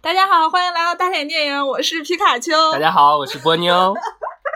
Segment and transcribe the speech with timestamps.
[0.00, 2.52] 大家好，欢迎来到大脸电影，我是皮卡丘。
[2.72, 3.92] 大家好，我是波妞。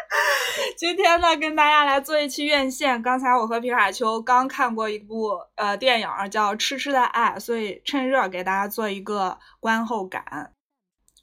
[0.79, 3.03] 今天呢，跟大家来做一期院线。
[3.03, 10.53] 刚才我和皮卡丘刚看过一部呃电影，叫《痴痴的爱》，所以趁热给大家做一个观后感。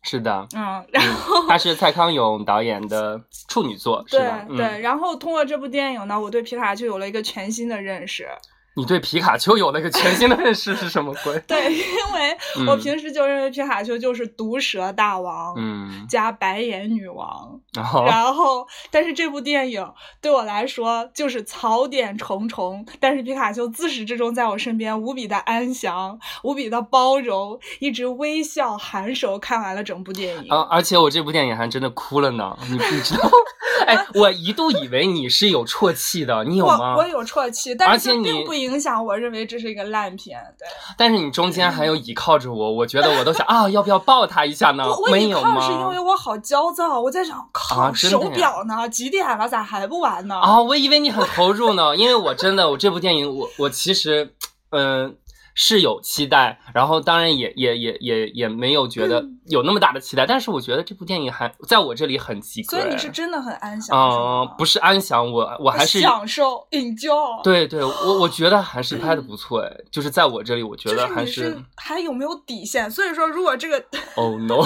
[0.04, 8.28] 是的，嗯，然后 他是蔡康永导演的处女作，是对对，然后通过这部电影呢，我对皮卡丘有了一个全新的认识。
[8.76, 11.38] 你对皮卡丘有了个全新的认识是什么鬼？
[11.48, 17.60] 对，因为我平时就认为皮卡丘就是毒舌大王，嗯，加白眼女王。
[17.74, 19.86] 然 后然后，但是这部电影
[20.21, 22.86] 对我来说就是槽点重重。
[23.00, 30.50] 但是皮卡丘自始至终在我身边无比的安详，无比的包容，一直微笑含首看完了整部电影。
[30.50, 33.30] 啊，而且我这部电影还真的哭了呢，你你知道？
[33.88, 37.02] 哎，我一度以为你是有啜泣的，你有吗我？
[37.02, 40.40] 我有啜泣，但是并不影响我认为这是一个烂片。
[40.58, 46.00] 对，但是你中间还有倚靠着我，我觉得我都想啊，要不要抱他一下呢没有是因为？
[46.09, 48.90] 我好焦躁，我在想，靠，啊真的呀手表呢？
[48.90, 49.48] 几点了？
[49.48, 50.40] 咋还不完呢？
[50.40, 54.34] 啊，我以为你很投入呢，因为我真的，我这部电影，我我其实，
[54.72, 55.16] 嗯、
[55.62, 62.78] 是有期待，然后当然也也也也也没有觉得嗯有那么大的期待，但是我觉得这部电影还在我这里很及格。
[62.78, 67.44] 所以你是真的很安详，嗯、是吗不是安详，我我还是享受 enjoy。
[67.44, 72.90] 对对，我我觉得还是拍的不错，哎，就是在我这里，我觉得还就是是还有没有底线？
[72.90, 73.84] 所以说， 如果这个
[74.16, 74.66] Oh no，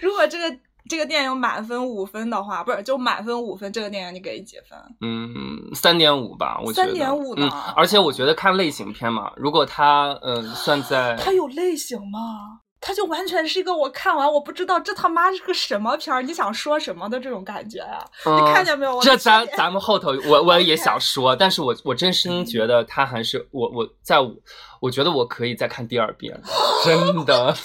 [0.00, 0.56] 如果这个
[0.90, 4.76] 这个电影满分五分的话，不是就满分五分，这个电影你给几分？
[5.00, 12.60] 嗯，三点五吧，我觉得三点五呢嗯，而且我觉得看类型片嘛，如果它嗯、算在它有类型吗？
[12.82, 18.98] 它就完全是一个我看完我不知道这他妈是个什么片儿，你想说什么的这种感觉呀、嗯你看见没有？
[19.02, 24.34] 这咱咱们后头我我也 想说，但是我我真心觉得他还是我我在我
[24.80, 26.38] 我觉得我可以再看第二遍，
[26.84, 27.54] 真的。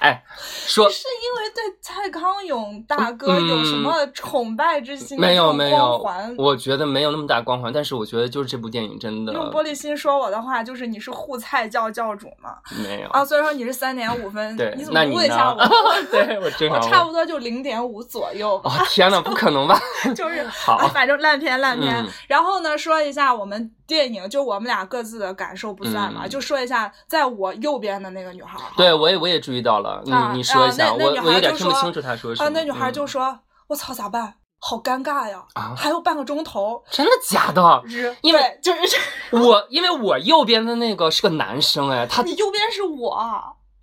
[0.00, 0.20] 哎，
[0.66, 12.56] 说是因为对蔡康永大哥有什么崇拜之心没有光没有环，我觉得没有那么大光环，但是我觉得就是这部电影真的用玻璃心说我的话，就是你是护菜教教主嘛？
[12.84, 13.08] 没有。
[13.10, 15.64] 啊，所以说你是三点五分，对你，怎么问一下我？？
[16.10, 19.78] 对我差不多就零点五左右吧，哦天呐， 不可能吧？
[20.16, 21.94] 就是好啊反正烂片烂片。
[21.94, 28.64] 嗯然后呢，说一下我们电影，就我们俩各自的感受不算嘛，嗯就说一下在我右边的那个女孩儿。
[28.76, 32.48] 对，我也我也注意到了，你啊你说一下，啊那那女孩我我有点听不清楚他说什么。
[32.48, 33.38] 啊，那女孩就嗯说
[33.68, 34.34] ：“我操，咋办？
[34.64, 36.82] 好尴尬呀，啊还有半个钟头。
[36.90, 37.82] 真的假的？
[37.84, 38.96] 日”因为就是
[39.36, 43.18] 我因为我右边的那个是个男生哎，他你右边是我，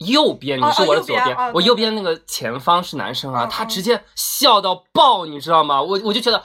[0.08, 5.82] 右边，你啊是我的左边，啊右边啊我右边那个前方是男生啊，他直接笑到爆，你知道吗？
[5.82, 6.42] 我我就觉得，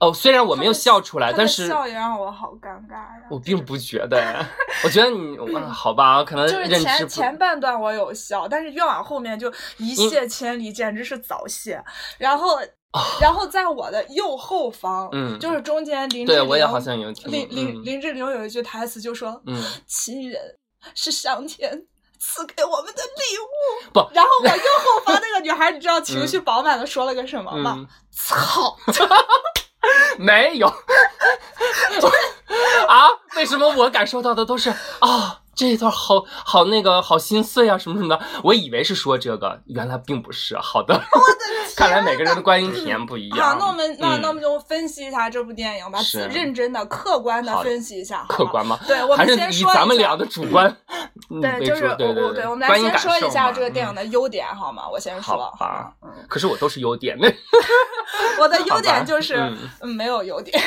[0.00, 3.22] 哦，虽然我没有笑出来，但是笑也让我好尴尬呀。
[3.30, 4.46] 我并不觉得，哎
[4.84, 11.82] 我觉得你，啊好吧，可能就是前前半段我有笑，但是越往后面就一泻千里，简直是早泄。
[12.18, 12.58] 然后，
[13.20, 20.40] 然后在我的右后方，就是中间林志玲，对我也好像有听林林嗯林志玲有一句台词就说：“嗯亲人
[20.94, 21.86] 是上天。”
[22.26, 27.74] 赐给我们的礼物，不然后我 右后方那个女孩，你知道情绪饱满的说了个什么吗？
[27.76, 28.74] 嗯，操！
[30.18, 30.66] 没有
[32.88, 33.08] 啊？
[33.36, 35.40] 为什么我感受到的都是啊？
[35.54, 40.56] 这一段好好那个好心碎啊，什么什么的，我以为是说这个，原来并不是。
[40.58, 41.00] 好的，
[41.76, 43.50] 看来每个人的观影体验不一样。
[43.50, 45.98] 好，那我们那、嗯那我们就分析一下这部电影吧，
[46.30, 48.78] 认真的、客观的分析一下，客观吗？
[48.86, 50.74] 对，我们先说咱们俩的主观
[51.30, 54.88] 嗯对，就是主对对我我对，我们来先说一下这个电影嗯的优点，好吗？
[54.90, 55.92] 我先说，好吧？
[56.02, 57.28] 嗯，可是我都是优点， 那
[58.40, 60.60] 我的优点就是没有优点。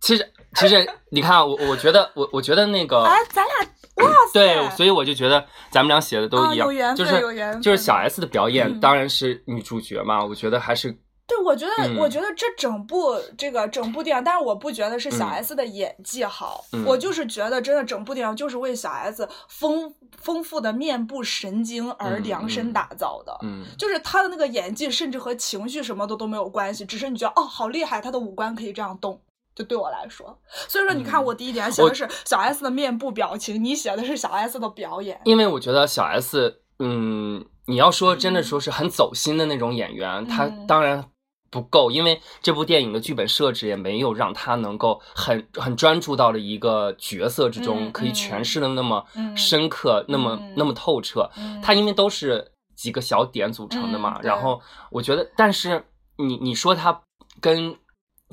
[0.00, 10.90] 其实其实你看啊，我我觉得我我觉得那个哎，咱俩哇塞，对，所以我就觉得咱们俩写的都一样，就是有缘分就是小 S 的表演嗯当然是女主角嘛，我觉得还是
[11.26, 23.36] 对，我觉得，嗯我觉得这整部这个整部电影，但是我不觉得是小嗯 S 的演技好，嗯我就是觉得真的整部电影就是为小 S 丰丰富的面部神经而嗯量身嗯打造的。
[23.42, 29.20] 嗯就是她的那个演技，甚至和情绪什么的都没有关系，只是你觉得哦，好厉害，她的五官可以这样动。
[29.58, 30.38] 就对我来说，
[30.68, 35.20] 所以说你看，嗯我第一点写的是小 S 的面部表情，你写的是小 S 的表演。
[35.24, 40.64] 因为我觉得小 S，嗯，你要说真的说是很走心的那种演员，她嗯。
[40.68, 41.04] 当然
[41.50, 49.36] 不够，因为这部电影的剧本设置也没有让他能够很很专注到了一个角色之中，嗯可以诠释的那么嗯。
[49.36, 50.54] 深刻，那么嗯。
[50.56, 51.28] 那么透彻。
[51.36, 51.60] 嗯。
[51.60, 54.60] 它因为都是几个小点组成的嘛，嗯然后
[54.92, 55.84] 我觉得，但是
[56.16, 57.02] 你你说他
[57.40, 57.74] 跟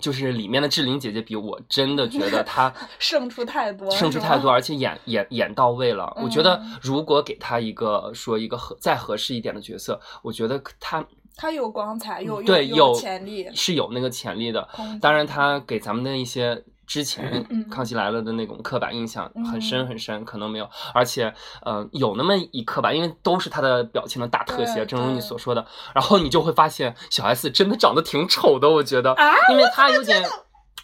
[0.02, 6.12] 就是里面的志玲姐姐比，我真的觉得她 胜出太多，胜出太多，而且演演演到位了。
[6.22, 11.06] 我觉得如果给她一个说一个合再合适一点的角色，我觉得她
[11.36, 14.68] 她有光彩，有对有潜力，是有那个潜力的。
[15.02, 16.64] 当然，她给咱们的一些。
[16.86, 19.86] 之前《康熙来了》的那种刻板印象很深。
[19.86, 21.34] 很深，可能没有，而且，
[21.66, 29.16] 嗯，有那么一刻吧，因为都是他的表情的大特写，正如你所说的， 然后你就会发现小 S 真的长得挺丑的，我觉得，
[29.52, 30.24] 因为他有点，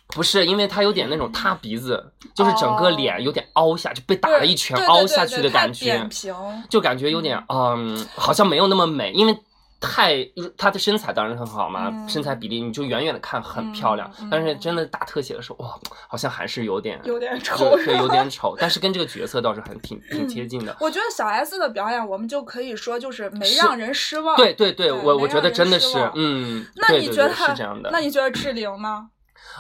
[0.08, 6.08] 不是，因为他有点那种塌鼻子，就是整个脸有点凹下，就被打了一拳凹下去的感觉，
[6.70, 9.38] 就感觉有点，嗯，好像没有那么美，因为。
[9.82, 10.26] 太，
[10.56, 20.78] 她的身材当然很好嘛，身材比例你就远远的看很漂亮，但是真的打特写的时候，哇，好像还是有点有点丑，对，有点丑，但是跟这个角色倒是很挺 挺接近的。
[20.80, 24.38] 我觉得小 S 的表演，我们就可以说就是没让人失望。
[24.38, 27.90] 对对对，我我觉得真的是，嗯，那你觉得是这样的？
[27.92, 29.08] 那你觉得志玲呢？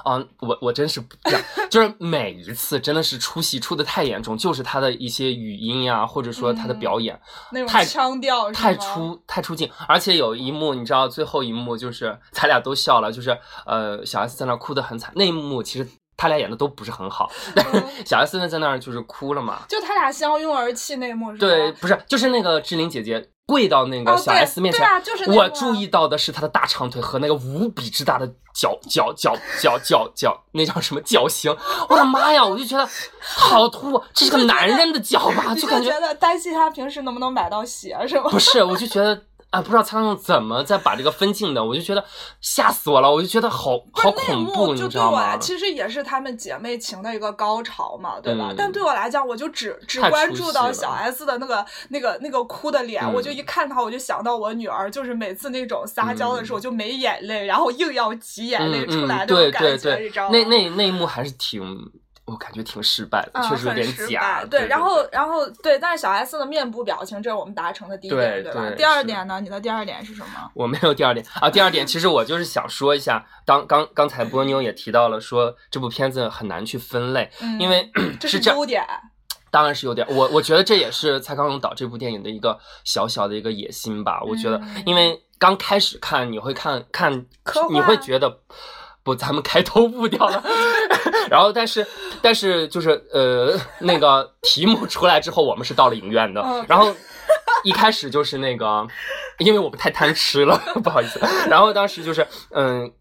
[0.04, 7.20] 啊，我我真是不这样，就是每一次真的是出戏出的太严重，就是他的一些语音呀，或者说他的表演，
[7.68, 15.88] 太腔调太出太出镜，而且有一幕你知道，最后一幕就是咱俩都笑了，就是呃小 S 在那哭的很惨，那一幕其实。
[16.18, 21.40] 他俩演的都不是很好，但 是小 S 呢在那儿就是哭了嘛，就他俩相拥而泣那幕是吧？
[21.40, 24.88] 对，不是，就是那个志玲姐姐跪到那个小 S 面前，
[25.28, 31.54] 我注意到的是她的大长腿和那个无比之大的脚脚脚脚脚脚，那叫什么脚型？
[31.90, 32.46] 我的妈呀！
[32.46, 32.90] 我就觉得
[33.20, 35.54] 好突，这是个男人的脚吧？
[35.60, 38.30] 就感觉担心他平时能不能买到鞋是吗？
[38.30, 39.22] 不是，我就觉得。
[39.52, 42.04] 啊，不知道蔡康永怎么再把这个分镜的，我就觉得
[42.40, 45.36] 吓死我了，我就觉得好好恐怖，你知道吗？
[45.38, 48.54] 其实也是他们姐妹情的一个高潮嘛，对吧？
[48.58, 60.32] 但对我来讲，我就只只关注到小 S 的那个那个那个哭的脸，我就一看她，我就想到我女儿，就是每次那种撒娇的时候就没眼泪，然后硬要挤眼泪出来那种感觉，你知道吗？
[60.32, 61.92] 那那那一幕还是挺。
[62.26, 64.46] 我感觉挺失败的，确实有点假。
[64.46, 68.72] 对，然后，然后，对，但是小 S 的面部表情，这是我们达成的第一点，对吧？
[68.78, 69.42] 第二点呢？
[69.42, 70.52] 你的第二点是什么？
[70.54, 71.50] 我没有第二点啊。
[71.50, 77.30] 第二点，其实我就是想说一下，当刚刚才波妞也提到了，说这部片子很难去分类，
[77.60, 78.86] 因为 这是优点。
[79.50, 80.08] 当然是有点。
[80.10, 84.22] 我我觉得这也是蔡康永导这部电影的一个小小的一个野心吧。
[84.24, 87.26] 我觉得，因为刚开始看，你会看看，
[87.70, 88.40] 你会觉得。
[89.04, 90.44] 不，咱们开头误掉了。
[91.30, 91.86] 然后，但是，
[92.22, 96.44] 但是，就是呃，那个题目出来之后，我们是到了影院的。
[96.68, 96.94] 然后
[97.64, 98.88] 一开始就是那个，
[99.40, 101.20] 因为我们太贪吃了， 不好意思。
[101.50, 102.92] 然后当时就是嗯。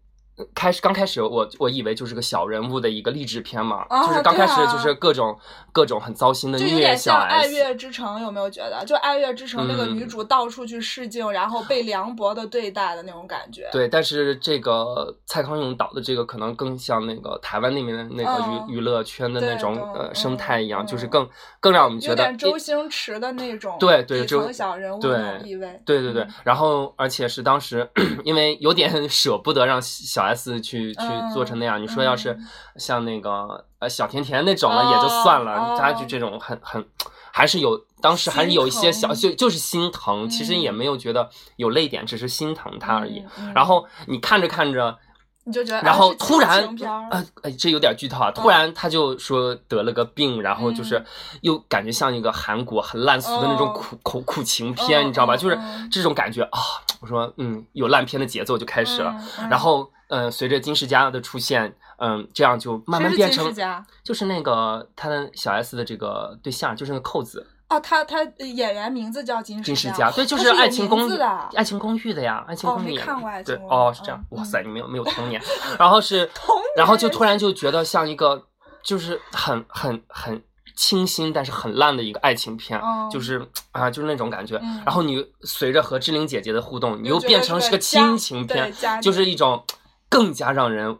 [0.53, 5.37] 开始刚开始我我以为就是个小人物的一个励志片嘛，就是刚开始就是各种
[5.73, 7.33] 各种很糟心的虐小 S。
[7.33, 8.83] 爱乐之城有没有觉得？
[8.85, 13.69] 就爱乐之城那个女主到处去试镜，然后被凉薄的对待的那种感觉。
[13.71, 21.27] 对，但是这个蔡康永导的这个可能更像那个台湾那边的那个娱娱乐圈的那种呃生态一样，就是更
[21.59, 25.81] 更让我们觉得周星驰的那种对对就小人物的意味。
[25.85, 27.85] 对对对，然后而且是当时
[28.23, 30.30] 因为有点 舍不得让小。
[30.35, 31.01] S 去去
[31.33, 32.37] 做成那样，你说要是
[32.75, 36.85] 像那个呃小甜甜那种了也就算了，他就这种很很
[37.31, 43.23] 还是有当时还是有一些小就就是心疼，其实也没有觉得有泪点，只是心疼他而已。
[43.55, 44.97] 然后你看着看着。
[45.43, 46.63] 你就觉得，然后突然，
[47.09, 48.29] 呃，哎，这有点剧透啊！
[48.29, 51.03] 突然他就说得了个病，然后就是
[51.41, 55.35] 又感觉像一个韩国很烂俗的那种苦苦苦情片，你知道吧？
[55.35, 55.57] 就是
[55.91, 56.59] 这种感觉啊！
[57.01, 59.15] 我说，嗯，有烂片的节奏就开始了。
[59.49, 63.51] 然后，嗯，随着金世佳的出现，嗯，这样就慢慢变成，
[64.03, 67.47] 就是那个他的小 S 的这个对象，就是那个扣子。
[67.69, 71.25] 哦，他他演员名字叫金世佳，对，就是《爱情公寓》的，
[71.55, 75.41] 《爱情公寓》的呀，《爱情公寓》看过《爱情公寓》对，哦，是这样，哇塞，你没有没有 童年，
[75.79, 76.29] 然后是，
[76.75, 78.45] 然后就突然就觉得像一个
[78.83, 80.43] 就是很很很
[80.75, 82.77] 清新但是很烂的一个爱情片，
[83.09, 83.41] 就是
[83.71, 84.59] 啊，就是那种感觉。
[84.85, 89.63] 然后你随着和志玲姐姐的互动，你又变成是个亲情片，就是一种
[90.11, 90.99] 更加让人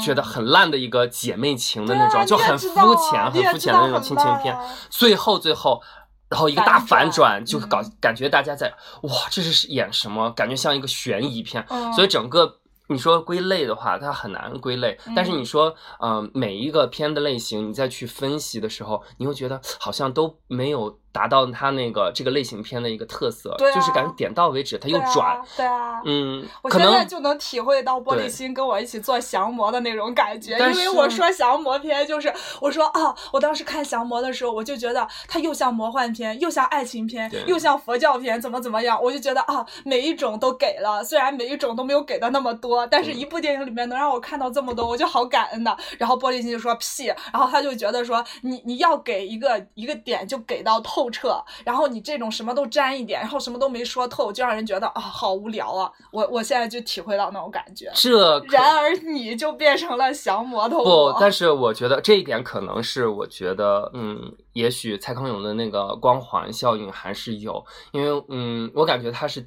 [0.00, 4.56] 觉得很烂的一个姐妹情的那种，就很肤浅很肤浅的那种亲情片。
[4.88, 5.82] 最后最后。
[6.30, 8.66] 然后一个大反转，就搞感觉大家在
[9.02, 10.28] 哇，这是演什么？
[10.32, 11.64] 感觉像一个悬疑片。
[11.94, 14.98] 所以整个你说归类的话，它很难归类。
[15.14, 45.76] 但是你说，嗯，每一个片的类型，你再去分析的时候，你会觉得好像都没有达到他那个这个类型片的一个特色，对，就是感觉点到为止，他又转，对啊，嗯，我现在就能体会到玻璃心跟我一起做降魔的那种感觉，因为我说降魔片就是我说啊，我当时看降魔的时候，我就觉得它又像魔幻片，又像爱情片，又像佛教片，怎么怎么样，我就觉得啊，每一种都给了，虽然每一种都没有给的那么多，但是一部电影里面能让我看到这么多，我就好感恩的。
[45.98, 55.90] 然后玻璃心就说屁，然后他就觉得说你你要给一个一个点就给到透彻，然后你这种什么都沾一点，然后什么都没说透，就让人觉得啊好无聊啊！
[56.10, 57.90] 我我现在就体会到那种感觉。
[57.94, 69.46] 这然而你就变成了降魔头不，但是我觉得这一点可能是我觉得嗯，也许蔡康永的那个光环效应还是有，因为嗯，我感觉他是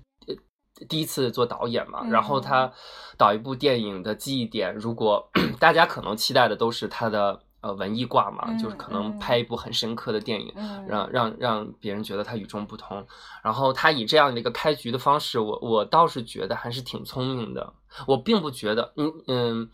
[0.88, 2.72] 第一次做导演嘛，然后他
[3.18, 7.42] 导一部电影的记忆点，如果 大家可能期待的都是他的。
[7.62, 10.54] 呃，文艺挂嘛，就是可能拍一部很深刻的电影，
[10.88, 13.06] 让让让别人觉得他与众不同。
[13.44, 17.74] 然后他以这样的一个开局的方式，我我倒是觉得还是挺聪明的。
[18.06, 19.70] 我并不觉得，嗯嗯，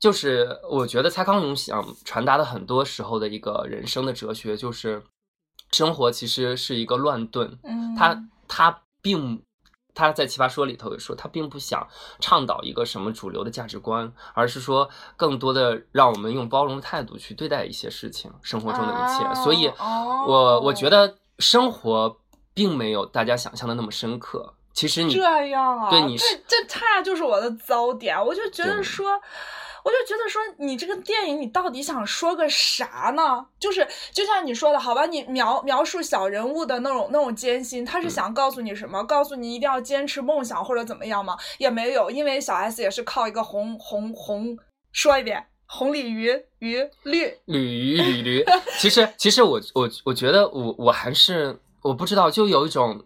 [0.00, 5.02] 就是我觉得蔡康永想传达的很多时候的一个人生的哲学，就是
[5.72, 7.58] 生活其实是一个乱炖。
[7.62, 9.42] 嗯，他他并。
[9.98, 11.84] 他在《奇葩说》里头也说，他并不想
[12.20, 19.34] 倡导一个什么主流的价值观，而是说更多的让我们用包容的态度去对待一些事情，生活中的一切。
[19.42, 22.16] 所以，我我觉得生活
[22.54, 24.54] 并没有大家想象的那么深刻。
[24.72, 28.16] 其实你这样啊，对，你这这差就是我的糟点。
[28.24, 29.20] 我就觉得说。
[29.88, 33.46] 我就觉得说，你这个电影你到底想说个啥呢？
[33.58, 39.02] 就是就像你说的，好吧，你描描述小人物的那种那种艰辛，他是想告诉你什么？
[39.04, 41.38] 告诉你一定要坚持梦想或者怎么样吗？
[41.56, 44.58] 也没有，因为小 S 也是靠一个红红红，
[44.92, 48.44] 说一遍，红鲤鱼鱼绿鲤鱼鲤驴。
[48.78, 53.02] 其实其实我我我觉得我我还是我不知道，就有一种。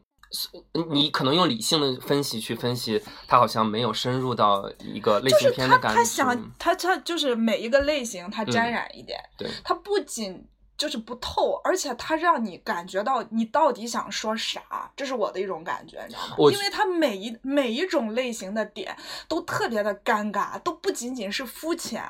[0.91, 5.99] 你可能用理性的分析去分析，他好像没有深入到一个类型片的感觉。
[5.99, 9.19] 他想，他他就是每一个类型，他沾染一点。
[9.37, 10.47] 对，他不仅。
[10.83, 16.51] 就是不透，而且它让你感觉到你到底想说啥，这是我的一种感觉，你知道吗？
[16.51, 18.97] 因为它每一每一种类型的点
[19.29, 22.03] 都特别的尴尬，都不仅仅是肤浅，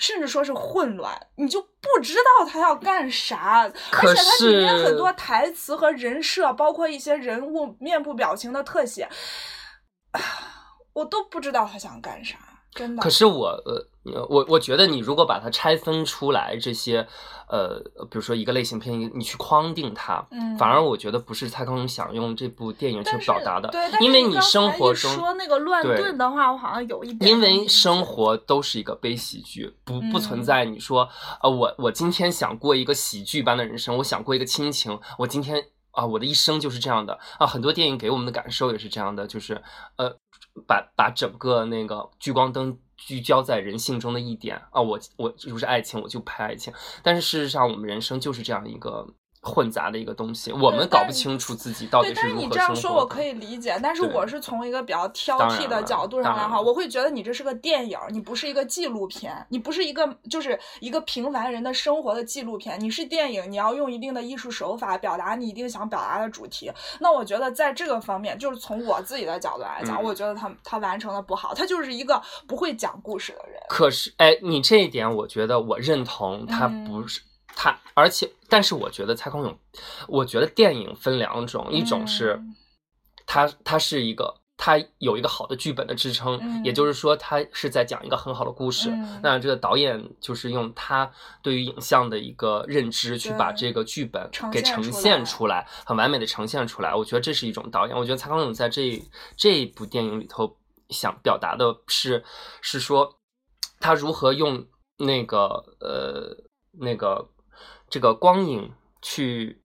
[0.00, 3.60] 甚至说是混乱，你就不知道他要干啥。
[3.92, 9.08] 而且它里面很多台词和人设，包括一些人物面部表情的特写，
[10.94, 12.36] 我都不知道他想干啥。
[12.74, 13.00] 真的。
[13.00, 13.86] 可是我呃。
[14.28, 17.06] 我我觉得你如果把它拆分出来，这些，
[17.48, 17.78] 呃，
[18.10, 31.08] 比如说一个类型片，你去框定它，嗯，反而我觉得不是蔡康永想用这部电影去表达的，对，因为你生活中说那个乱炖的话，我好像有一点，因为生活都是一个悲喜剧，不不存在你说，
[31.42, 39.62] 呃，我我今天想过一个喜剧般的人生，我想过一个亲情，我今天啊，我的一生就是这样的啊，很多电影给我们的感受也是这样的，就是
[39.96, 40.10] 呃，
[40.66, 42.78] 把把整个那个聚光灯。
[42.96, 46.72] 聚焦在人性中的一点啊，我我就是爱情，我就拍爱情。
[47.02, 49.06] 但是事实上，我们人生就是这样一个。
[49.46, 52.40] 混杂的一个东西，我们搞不清楚自己到底是如何生活。
[52.40, 53.78] 但是你这样说，我可以理解。
[53.82, 66.70] 但是我是从一个比较挑剔的角度上来哈，我会觉得你这是个电影，你不是一个纪录片，你不是一个就是一个平凡人的生活的纪录片，你是电影，你要用一定的艺术手法表达你一定想表达的主题。
[66.98, 73.60] 那我觉得在这个方面，就是从我自己的角度来讲，我觉得他他完成的不好，他就是一个不会讲故事的人。
[73.68, 77.20] 可是，哎，你这一点，我觉得我认同，他不是。
[77.58, 79.58] 他，而且，但是我觉得蔡康永，
[80.06, 82.38] 我觉得电影分两种，一种是，
[83.26, 88.90] 他他是一个，他有一个好的剧本的支撑，也就是说，他是在讲一个很好的故事。
[89.22, 91.10] 那这个导演就是用他
[91.42, 96.94] 对于影像的一个认知，去把这个剧本给呈现出来，很完美的呈现出来。
[96.94, 97.96] 我觉得这是一种导演。
[97.96, 99.02] 我觉得蔡康永在这
[99.34, 100.58] 这部电影里头
[100.90, 102.22] 想表达的是，
[102.60, 103.18] 是说
[103.80, 104.66] 他如何用
[104.98, 106.36] 那个呃
[106.78, 107.26] 那个。
[107.88, 109.62] 这个光影去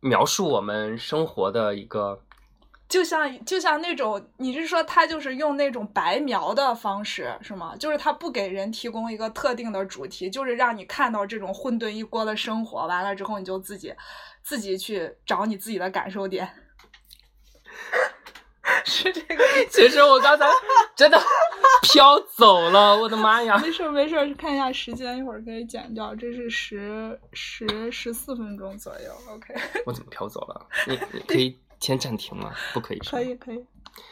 [0.00, 2.22] 描述我们生活的一个，
[2.88, 7.76] 就像就像那种，你是说他就是用那种白描的方式是吗？
[7.76, 13.94] 就是他不给人提供一个特定的主题，就是让你看到这种混沌一锅的生活，完了之后你就自己
[14.42, 16.48] 自己去找你自己的感受点。
[18.86, 20.48] 是这个，其实我刚才
[20.96, 21.20] 真的
[21.82, 23.58] 飘走了，我的妈呀！
[23.58, 26.14] 没事没事，看一下时间，一会儿可以剪掉。
[26.14, 29.54] 这是十十十四分钟左右，OK。
[29.86, 30.66] 我怎么飘走了？
[30.86, 32.52] 你你可以先暂停吗？
[32.72, 32.98] 不可以。
[32.98, 33.64] 可以可以，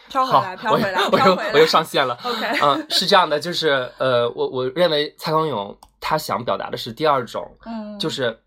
[0.09, 2.19] 飘回来飘回来，我又我又上线了。
[2.25, 2.59] OK。
[2.63, 8.39] 嗯，是这样的，就是呃，我我认为蔡康永他想表达的是第二种，嗯，就是。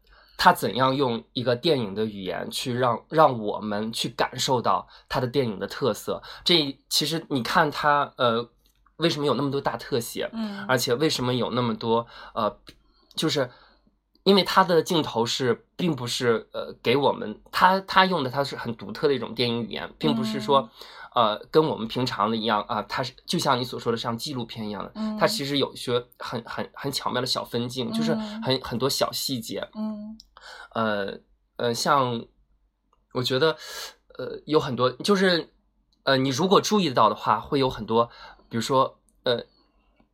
[0.43, 6.19] 他怎样用一个电影的语言去让让我们去感受到他的电影的特色。
[6.43, 8.49] 这其实你看他呃，
[8.97, 10.27] 为什么有那么多大特写？
[10.33, 12.57] 嗯，而且为什么有那么多呃，
[13.13, 13.47] 就是
[14.23, 20.67] 因为他的镜头是并不是呃给我们他他用的他是很独特的一种电影语言，并不是说。
[21.13, 29.59] 呃，跟我们平常的一样啊，它是就像你所说的像纪录片一样的，它其实有一些很很很巧妙的小分镜，就是很很多小细节。
[29.75, 30.17] 嗯，
[30.73, 31.19] 呃
[31.57, 32.25] 呃，像
[33.13, 33.55] 我觉得
[34.17, 35.49] 呃有很多，就是
[36.03, 38.09] 呃你如果注意到的话，会有很多，
[38.49, 39.43] 比如说呃。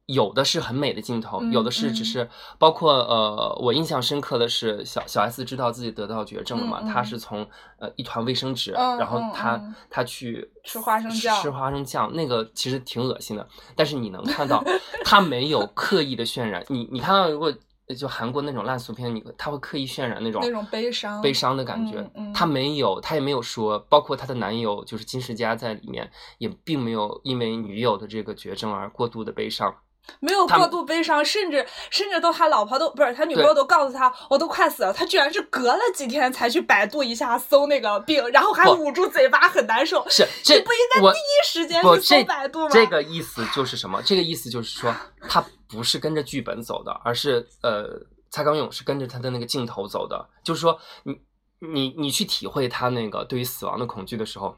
[0.10, 7.46] 有的是很美的镜头，有的是只是包括呃，我印象深刻的是小小 S 知道自己得到绝症了嘛，她是从
[7.78, 13.46] 呃一团卫生纸，然后他他去吃花生酱，吃花生酱，那个其实挺恶心的，
[13.76, 14.64] 但是你能看到
[15.04, 17.54] 他没有刻意的渲染，你你看到如果
[17.96, 29.74] 就韩国那种烂俗片，你他会刻意渲染那种那种悲伤悲伤的感觉，他没有，他也没有说，包括他的男友就是金世佳在里面也并没有因为女友的这个绝症而过度的悲伤。
[30.22, 40.08] 没有过度悲伤，甚至甚至都他老婆都不是他女朋友都告诉他，我都快死了，他居然是隔了几天才去百度一下搜那个病，然后还捂住嘴巴很难受。
[40.10, 42.70] 是这不应该第一时间去搜百度吗？
[42.72, 44.02] 这个意思就是什么？
[44.02, 44.96] 这个意思就是说，
[45.28, 50.30] 他不是跟着剧本走的，而是呃，蔡康永是跟着他的那个镜头走的。
[50.44, 51.20] 就是说，你
[51.60, 54.58] 你你去体会他那个对于死亡的恐惧的时候，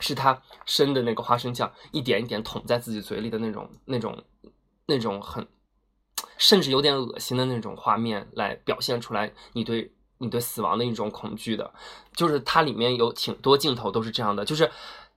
[0.00, 4.22] 是他生的那个花生酱一点一点捅在自己嘴里的那种那种。
[4.86, 5.46] 那种很，
[6.36, 11.72] 甚至有点恶心的那种画面，来表现出来你对你对死亡的一种恐惧的，
[12.16, 14.68] 就是它里面有挺多镜头都是这样的，就是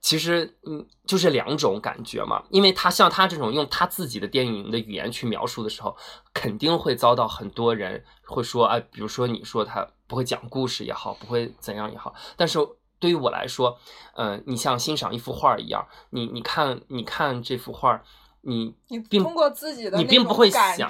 [0.04, 2.42] 其实嗯，就是两种感觉嘛。
[2.50, 5.96] 因为他像他这种用他自己的电影的语言去描述的时候，
[6.34, 12.14] 肯定会遭到很多人会说，哎，比如说你说他不会讲故事也好，不会怎样也好。
[12.36, 12.58] 但是
[12.98, 13.78] 对于我来说，
[14.14, 18.02] 嗯，你像欣赏一幅画一样，你你看你看这幅画。
[18.46, 20.86] 你你通过自己的你并不会想，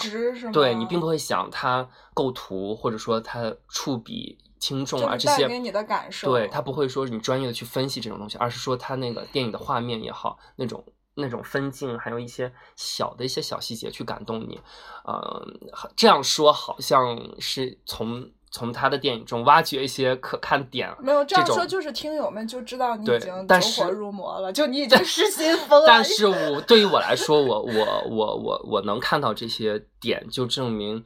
[0.52, 10.82] 对你并不会想它构图或者说它触笔轻重啊这些给你的感受，对他不会说你专业的去分析这种东西，而是说他那个电影的画面也好，那种
[11.14, 14.58] 那种分镜，还有一些小的一些小细节去感动你，
[15.04, 15.46] 呃，
[15.94, 18.30] 这样说好像是从。
[18.56, 25.84] 从他的电影中挖掘一些可看点，没有这样说，就是听友们就知道你已经走火入魔了，就你已 经失心疯了。
[25.88, 31.04] 但是我对于我来说，我我我我我能看到这些点，就证明。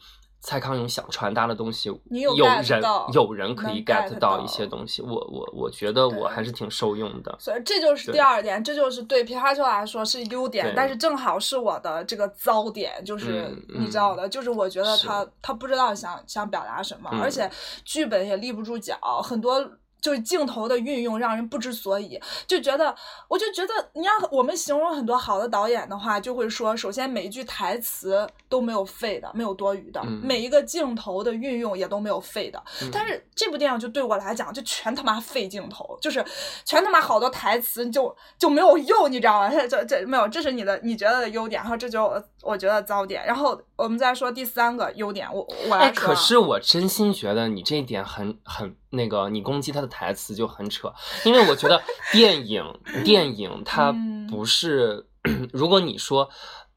[0.48, 2.82] 蔡康永想传达的东西，有人
[3.12, 7.36] 有人可以 get 到一些东西，我我我觉得我还是挺受用的。
[7.38, 17.50] 所以这就是第二点，这就是对皮卡丘来说是优点，但是正好是我的这个糟点，就是你知道的，就是我觉得他他不知道想想表达什么，而且
[17.84, 19.70] 剧本也立不住脚，很多。
[20.00, 22.94] 就是镜头的运用让人不知所以，就觉得，
[23.26, 32.62] 我就觉得，你要我们形容很多好的导演的话，就会说，首先每一句台词都没有废的，没有多余的，每一个镜头的运用也都没有废的。
[32.92, 36.24] 但是这部电影就对我来讲，就全他妈废镜头，就是
[36.64, 39.50] 全他妈好多台词就就没有用，你知道吗？
[39.68, 42.04] 这这没有，这是你的你觉得的优点，然后这就
[42.42, 43.26] 我觉得糟点。
[43.26, 48.76] 然后我们再说第三个优点，我我来说，可是我真心觉得你这一点很很。
[48.90, 50.92] 那个你攻击他的台词就很扯，
[51.24, 52.64] 因为我觉得电影
[53.04, 53.94] 电影它
[54.28, 55.06] 不是，
[55.52, 56.28] 如果你说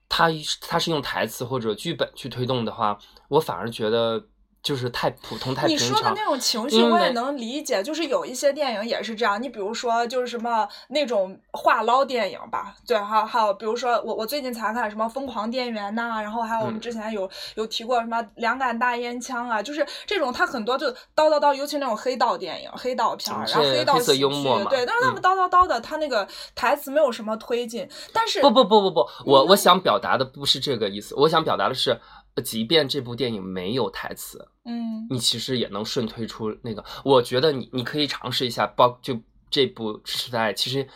[0.10, 0.30] 它
[0.62, 2.98] 它是用台词或者剧本去推动的话，
[3.30, 4.26] 我反而觉得。
[4.64, 5.88] 就是太普通太平常。
[5.88, 9.42] 你说的那种情绪我也能理解，就是有一些电影也是这样。
[9.42, 24.26] 你比如说，就是什么那种话唠电影吧，对，还有还有，比如说我我最近才看什么《疯狂店员》呐，然后还有我们之前有有提过什么《两杆大烟枪》啊，就是这种他很多就叨叨叨，尤其那种黑道电影、黑道片儿，然后黑道喜剧，
[24.70, 27.90] 对，但是他们叨叨叨的，他那个台词没有什么推进。
[28.14, 32.00] 但是不不不不不，我我想表达的不是这个意思，我想表达的是。
[32.44, 36.84] 即便这部电影没有台词，嗯，你其实也能顺推出那个。
[37.04, 40.88] 我觉得你你可以尝试一下，包就这部《痴痴的爱》，其实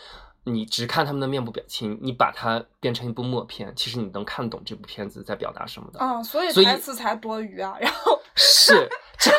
[0.46, 6.00] 你只看他们的面部表情，你把它变成一部默片，其实你能看懂这部片子在表达什么的。
[6.00, 7.76] 嗯，所以台词才多余啊。
[7.82, 9.34] 然后 是正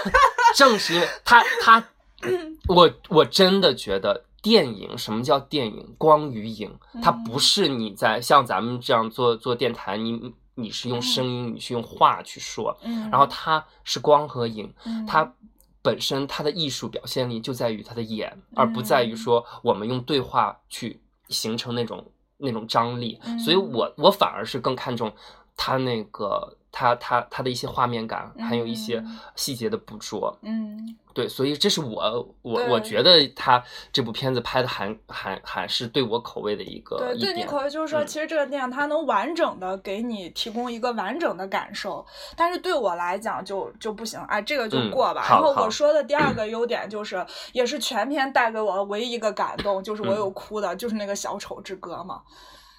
[0.54, 1.88] 正是因为他他，
[2.68, 5.94] 我我真的觉得电影什么叫电影？
[5.96, 10.34] 光与影，它不是你在像咱们这样做做电台，你。
[10.56, 14.74] 你是用声音，你是用话去说，然后它是光和影，
[15.06, 15.32] 它
[15.80, 22.04] 本身它的艺术表现力就在于它的演，而不在于说我们用对话去形成那种
[22.36, 23.20] 那种张力。
[23.38, 25.14] 所以我我反而是更看重
[25.56, 26.56] 它那个。
[26.78, 29.02] 他他他的一些画面感，还有一些
[29.34, 30.94] 细节的捕捉，嗯。
[31.14, 42.04] 对，所以这是我我我觉得他这部片子拍的还还还是对我口味的一个对，对你口味就是说，其实这个电影它能完整的给你提供一个完整的感受，
[42.36, 45.24] 但是对我来讲就就不行，哎，这个就过吧。
[45.26, 52.20] 然后我说的第二个优点就是，也是全片带给我唯一一个感动，就是我有哭的，就是那个小丑之歌嘛。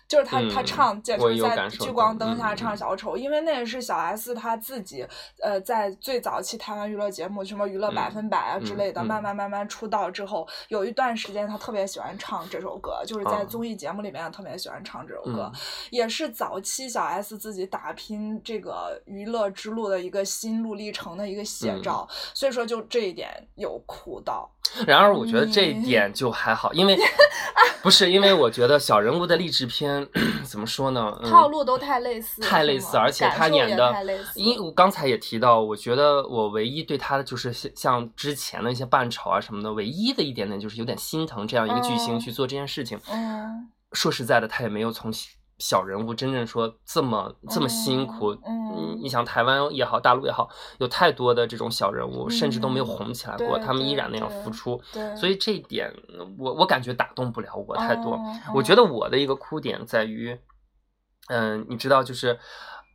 [0.08, 5.06] 就是他，他唱，就是在聚光灯下唱小丑，因为那也是小 S 他自己，
[5.42, 15.52] 呃，在最早期台湾娱乐节目，什么娱乐百分百啊之类的，慢慢慢慢出道之后，有一段时间他特别喜欢唱这首歌，就是在综艺节目里面特别喜欢唱这首歌，
[15.90, 24.50] 也是早期小 S 自己打拼这个娱乐之路的一个心路历程的一个写照，所以说就这一点有苦到。
[24.86, 26.98] 然而，我觉得这一点就还好，因为
[27.82, 30.08] 不是因为我觉得小人物的励志片
[30.44, 31.20] 怎么说呢？
[31.30, 33.94] 套路都太类似，太类似，而且他演的，
[34.36, 43.00] 因我刚才也提到，我觉得我唯一对他的就是像之前的一些扮丑啊什么的，唯一的一点点就是有点心疼这样一个巨星去做这件事情。
[43.12, 45.12] 嗯，说实在的，他也没有从。
[45.60, 54.82] 小人物真正说这么这么辛苦，嗯，你想台湾也好，大陆也好，有太多的这种小人物，甚至都没有红起来过，他们依然那样付出，
[55.16, 55.94] 所以这一点
[56.38, 58.20] 我我感觉打动不了我太多。
[58.54, 60.40] 我觉得我的一个哭点在于，
[61.30, 62.40] 嗯，你知道就是。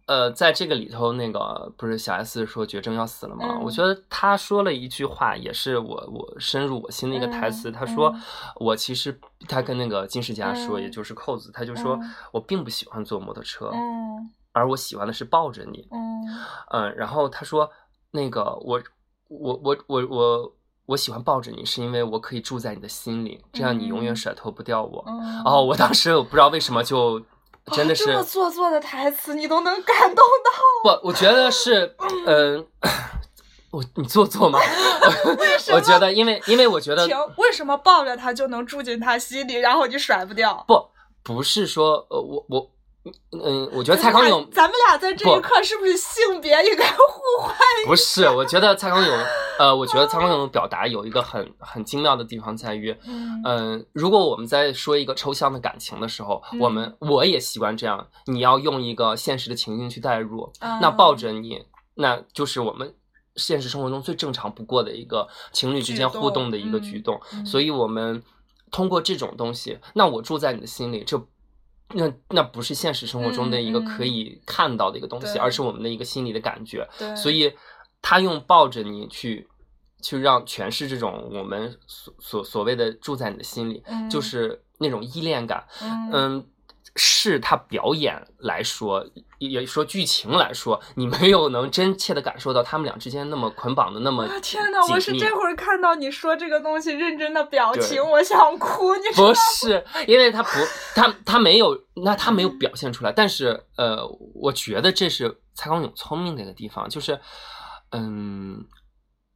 [0.07, 3.61] 呃，在这个里头，那个不是小 S 说绝症要死了吗？
[3.62, 7.71] 我觉得他说了一句话，也是我我深入我心的一个台词。
[7.71, 8.12] 他说，
[8.57, 9.17] 我其实
[9.49, 11.99] 他跟那个金世佳说，也就是扣子，他就说
[12.33, 13.71] 我并不喜欢坐摩托车，
[14.53, 15.88] 而我喜欢的是抱着你。
[16.73, 17.71] 嗯，然后他说，
[18.11, 18.83] 那个我
[19.29, 20.53] 我我我我
[20.87, 25.05] 我喜欢抱着你，是因为我可以住在你的心里，这样你永远甩脱不掉我。
[25.45, 27.23] 哦，我当时我不知道为什么就。
[27.70, 30.25] 真的是这么做作的台词，你都能感动
[30.85, 30.98] 到？
[31.01, 31.94] 不，我觉得是，
[32.27, 32.66] 嗯，
[33.70, 34.59] 我你做作吗？
[35.38, 35.77] 为什么？
[35.77, 40.64] 我觉得，因为因为我觉得，为什么抱着他就能住进他心里，然后你甩不掉？
[40.66, 40.88] 不，
[41.22, 42.70] 不是说，呃，我我。
[43.33, 47.57] 嗯，我觉得蔡康永，咱们俩在这一刻是不是性别应该互换？
[47.85, 49.19] 不是，我觉得蔡康永，
[49.59, 52.97] 呃，我觉得蔡康永的表达有一个很很精妙的地方在于，
[53.45, 61.65] 嗯，如果我们在说一个抽象的感情的时候，我们我也习惯这样，你要用一个现实的情境去代入，那抱着你，
[61.97, 62.95] 那就是我们
[63.35, 68.23] 现实生活中最正常不过的一个情侣之间互动的一个举动，所以我们
[68.71, 71.21] 通过这种东西，那我住在你的心里，这。
[71.94, 76.88] 那那不是现实生活中的一个可以看到的一个东西，而是我们的一个心理的感觉。
[77.16, 77.52] 所以
[78.00, 79.48] 他用抱着你去，
[80.02, 85.66] 去让诠释这种我们所所所谓的住在你的心里，就是那种依恋感。
[86.12, 86.46] 嗯。
[86.94, 89.07] 是他表演来说，
[89.38, 94.28] 也说剧情来说，你没有能真切的感受到他们俩之间那么捆绑的那么。
[94.40, 94.78] 天哪！
[94.90, 98.94] 我是这会儿看到你说这个东西认真的表情，我想哭。
[98.96, 100.50] 你 不是，因为他不，
[100.94, 101.74] 他他没有，
[102.05, 103.11] 那他没有表现出来。
[103.11, 107.18] 但是，呃，我觉得这是蔡康永聪明的一个地方，就是，
[107.92, 108.66] 嗯，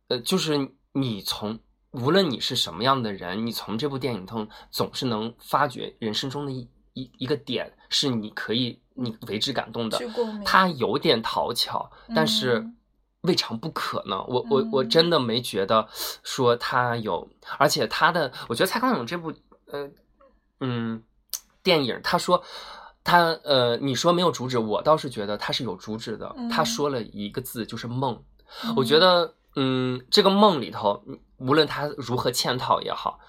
[0.08, 1.58] 呃，就是你从
[1.92, 6.68] 无论你是什么样的人，你从这部电影中总是能发掘人生中的一。
[6.96, 10.00] 一一个点是你可以你为之感动的，
[10.44, 12.66] 他有点讨巧，但是
[13.20, 14.24] 未尝不可呢。
[14.26, 15.86] 我我我真的没觉得
[16.22, 17.28] 说他有，
[17.58, 19.30] 而且他的，我觉得蔡康永这部
[19.66, 19.90] 呃
[20.60, 21.02] 嗯
[21.62, 22.42] 电影，他说
[23.04, 26.34] 他呃你说没有主旨，我倒是觉得他是有主旨的。
[26.50, 28.24] 他说了一个字就是梦，
[28.74, 31.04] 我觉得嗯这个梦里头，
[31.36, 33.20] 无论他如何嵌套也好。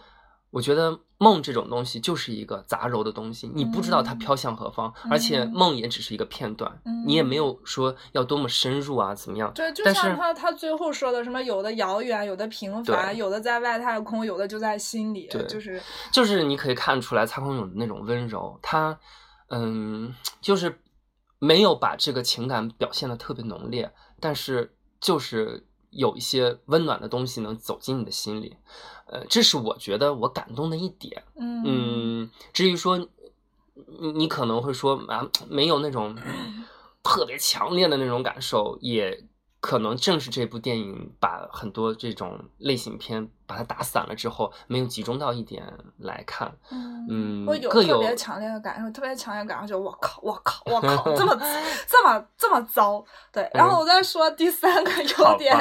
[0.50, 9.52] 我觉得梦这种东西就是一个杂糅的东西，你不知道它飘向何方，而且梦也只是一个片段，你也没有说要多么深入啊，怎么样？
[9.54, 19.00] 对，就像他他最后说的什么，有的遥远，有的平凡，有的在外太空，有的就在心里，对，就是就是你可以看出来蔡康永的那种温柔，他
[19.50, 20.80] 嗯，就是
[21.40, 25.67] 没有把这个情感表现的特别浓烈，但是就是
[25.98, 28.56] 有一些温暖的东西能走进你的心里。
[29.08, 31.24] 呃，这是我觉得我感动的一点。
[31.36, 36.16] 嗯，至于说你你可能会说啊，没有那种
[37.04, 39.26] 特别强烈的那种感受，也
[39.60, 45.64] 可能正是这部电影把很多这种类型片把它打散了之后，没有集中到一点
[46.00, 46.52] 来看。
[47.10, 51.34] 嗯，我有特别强烈的感受，特别强烈感受，就我靠，我靠，我靠， 这么
[51.88, 53.04] 这么这么糟。
[53.32, 55.56] 对，然后我再说第三个 优点，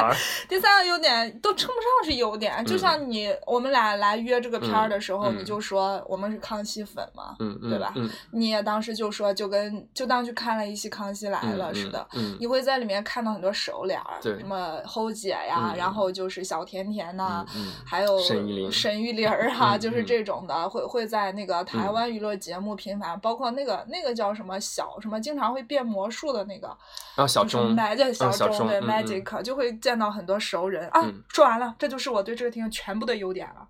[0.49, 7.35] 第三个优点都称不上是优点，就像你我们俩来约这个片儿的时候，你就说我们是康熙粉嘛，
[7.69, 7.93] 对吧？
[8.31, 12.05] 你也当时就说就跟就当去看了一期《康熙来了》似的，
[12.39, 17.45] 你会在里面看到很多熟脸儿，什么侯姐呀，然后就是小甜甜呐，
[17.85, 26.67] 还有沈玉琳、沈玉琳儿啊，就是这种的，会会在那个台湾娱乐节目频繁，包括那个那个叫什么小什么，经常会变魔术的那个，
[27.15, 27.75] 然后小钟，
[28.13, 30.87] 小钟对 Magic，就会见到很多熟人。
[30.89, 31.01] 啊。
[31.29, 33.67] 说完了，这就是我对这个电影全部的优点了。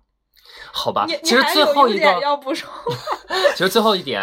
[0.78, 2.70] 好吧，其实最后一个要补充。
[3.56, 4.22] 其实最后一点，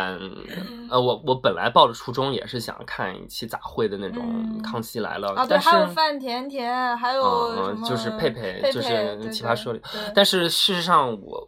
[0.90, 4.24] 呃，我我本来抱着初衷也是想看一期杂烩的那种
[4.64, 9.82] 《康熙来了》啊，对，还有范甜甜，还有就是佩佩，就是奇葩说里。
[10.16, 11.48] 但是事实上，我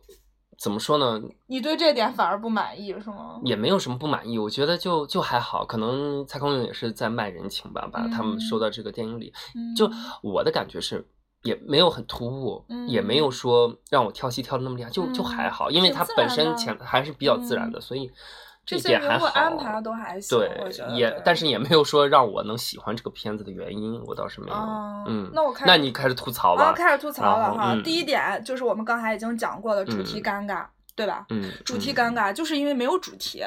[0.60, 1.22] 怎么说呢？
[1.48, 3.40] 你对这点反而不满意是吗？
[3.46, 5.66] 也没有什么不满意，我觉得就就还好。
[5.66, 9.34] 可能蔡康永也是在卖人情吧，把他们收到这个电影里。
[9.76, 9.90] 就
[10.22, 11.08] 我的感觉是。
[11.48, 18.12] 也没有很突兀，也没有说让我跳戏跳的那么厉害，就就还好，因为它本身前还是比较自然的，所以
[18.66, 19.28] 这点还好。
[19.28, 20.50] 安排都还行，对，
[20.94, 24.56] 也但是也没有说让我能喜欢这个片子的原因，我倒是没有。
[25.08, 26.74] 嗯，那我开，那你开始吐槽吧。
[26.74, 27.74] 开始吐槽了哈。
[27.82, 31.26] 第一点就是我们刚才已经讲过的主题尴尬，对吧？
[31.30, 33.42] 嗯，主题尴尬就是因为没有主题，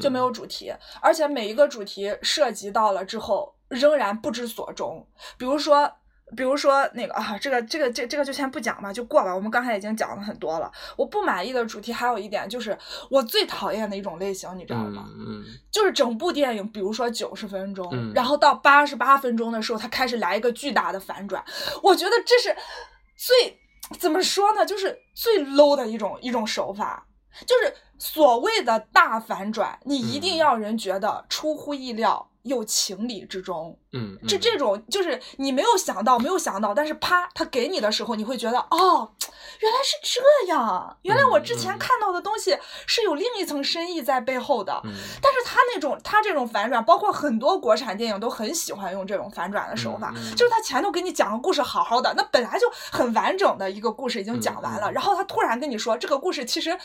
[0.00, 5.04] 就没有主题，而且每一个主题涉及到了之后仍然不知所终，
[5.36, 5.90] 比如说。
[6.36, 9.34] 比如说那个啊，这个这个这这个就先不讲吧，就过吧。
[9.34, 10.70] 我们刚才已经讲了很多了。
[10.96, 12.76] 我不满意的主题还有一点，就是
[13.10, 15.04] 我最讨厌的一种类型，你知道吗？
[15.14, 21.44] 嗯，就是整部电影，比如说九十分钟，然后到八十八分钟的时候，它开始来一个巨大的反转。
[21.82, 22.56] 我觉得这是
[23.16, 23.58] 最
[23.98, 24.64] 怎么说呢？
[24.64, 27.06] 就是最 low 的一种一种手法，
[27.46, 32.28] 就是所谓的大反转，你一定要人觉得出乎意料。
[32.42, 39.14] 又情理之中，嗯，这这种就是你没有想到，没有想到，但是啪，他给你的时候，你会觉得哦，
[39.60, 44.80] 原来是这样，原来我之前看到的东西是有另一层深意在背后的。
[45.22, 56.76] 但是他那种他这种反转，包括很多国产电影都很喜欢用这种反转的手法，就是他前头给你讲个故事好好的，那本来就很完整的一个故事已经讲完了，然后他突然跟你说这个故事其实。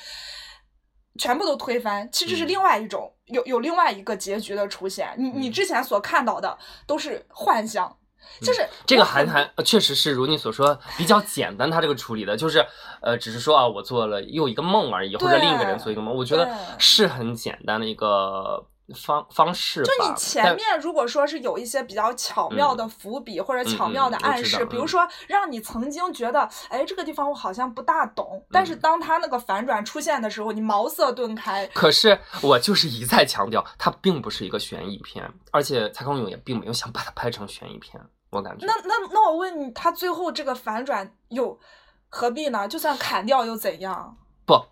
[1.19, 5.13] 全部都推翻，其实是另外一种有有另外一个结局的出现。
[5.17, 7.97] 你你之前所看到的都是幻象，
[8.41, 12.65] 就是这个韩寒确实是如你所说比较简单，他这个处理的就是
[13.01, 18.65] 呃，只是说啊，我做了又一个梦而已，或者另一个人做一个梦，我觉得是很简单的一个。
[18.95, 31.67] 方方式就你前面如果说是有一些比较巧妙的伏笔或者巧妙的暗示，比如说让你曾经觉得，哎，这个地方我好像不大懂，但是当他那个反转出现的时候，你茅塞顿开。
[31.67, 38.65] 可是我就是一再强调，它并不是一个悬疑片，而且蔡康永也并没有想把它拍成悬疑片，我感觉。
[38.65, 41.59] 那那那我问你，他最后这个反转又
[42.07, 42.67] 何必呢？
[42.67, 44.17] 就算砍掉又怎样？
[44.45, 44.63] 不。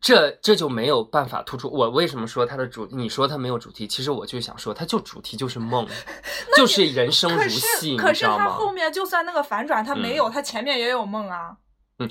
[0.00, 2.86] 这这就没有办法突出我为什么说它的主？
[2.90, 5.86] 你说它没有主题，其实我就想说，它就主题就是梦，
[6.56, 11.56] 就是人生如戏，可是它后面就算那个反转，它没有，它前面也有梦啊。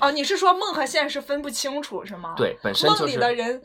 [0.00, 2.34] 哦，你是说梦和现实分不清楚是吗？
[2.36, 3.62] 对，本身梦里的人。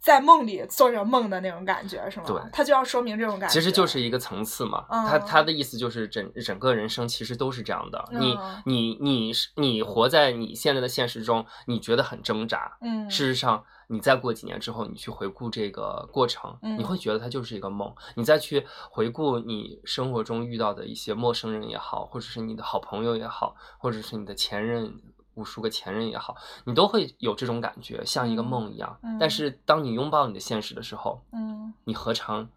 [0.00, 2.24] 在梦里做着梦的那种感觉是吗？
[2.26, 4.86] 对，他就要说明这种感觉，其实就是一个层次嘛。
[4.88, 8.02] 他他的意思就是整整个人生其实都是这样的。
[8.12, 12.78] 你你你是你活在你现在的现实中，你觉得很挣扎。
[12.80, 17.94] 嗯，事实上，你再过几年之后，你去回顾这个过程，你会觉得它就是一个梦。
[18.14, 24.94] 你再去回顾你生活中遇到的一些陌生人也好，或者是你的好朋友也好，或者是你的前任。
[25.34, 28.98] 无数个前任也好，你都会有这种感觉，像一个梦一样。
[29.18, 32.48] 但是当你拥抱你的现实的时候，嗯，你何尝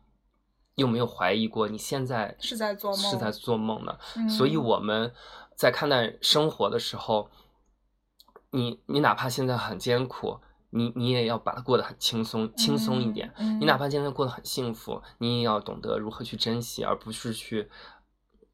[0.76, 3.00] 又没有怀疑过你现在是在做梦？
[3.00, 3.98] 是在做梦呢？
[4.28, 5.14] 所以我们
[5.56, 7.30] 在看待生活的时候，
[8.52, 10.40] 你你哪怕现在很艰苦，
[10.72, 13.34] 你你也要把它过得很轻松，轻松一点。
[13.60, 17.70] 你哪怕现在过得很幸福，你也要懂得如何去珍惜，而不是去。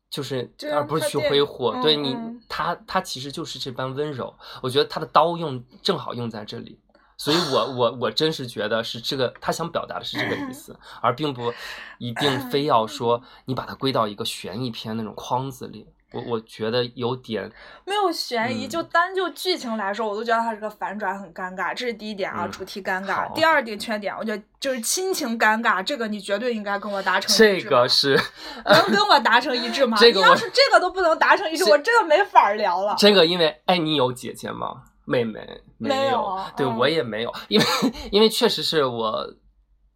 [0.09, 1.79] 就是，而不是去挥霍。
[1.81, 2.17] 对你，
[2.47, 4.33] 他他其实就是这般温柔。
[4.61, 6.79] 我觉得他的刀用正好用在这里，
[7.17, 11.53] 所以我 我我真是觉得是这个，他想表达的是这个意思， 而并不
[11.99, 15.87] 一定非要说 你把它归到一个悬疑片那种框子里。
[16.11, 17.51] 我我觉得有点
[17.85, 21.73] 没有悬疑，就单就剧情来说，我都觉得它这个反转，很尴尬。
[21.73, 23.31] 这是第一点啊，主题尴尬。
[23.33, 27.63] 第二点缺点，我觉得就是亲情尴尬，这个你绝对应该跟我达成一致。
[27.63, 28.19] 这个是
[28.65, 29.97] 能跟我达成一致吗？
[30.01, 32.95] 这个要是这个都不能达成一致，我真的没法聊了。
[32.97, 34.83] 这个因为哎，你有姐姐吗？
[35.05, 37.65] 妹妹没有，对我也没有，因为
[38.11, 39.31] 因为确实是我。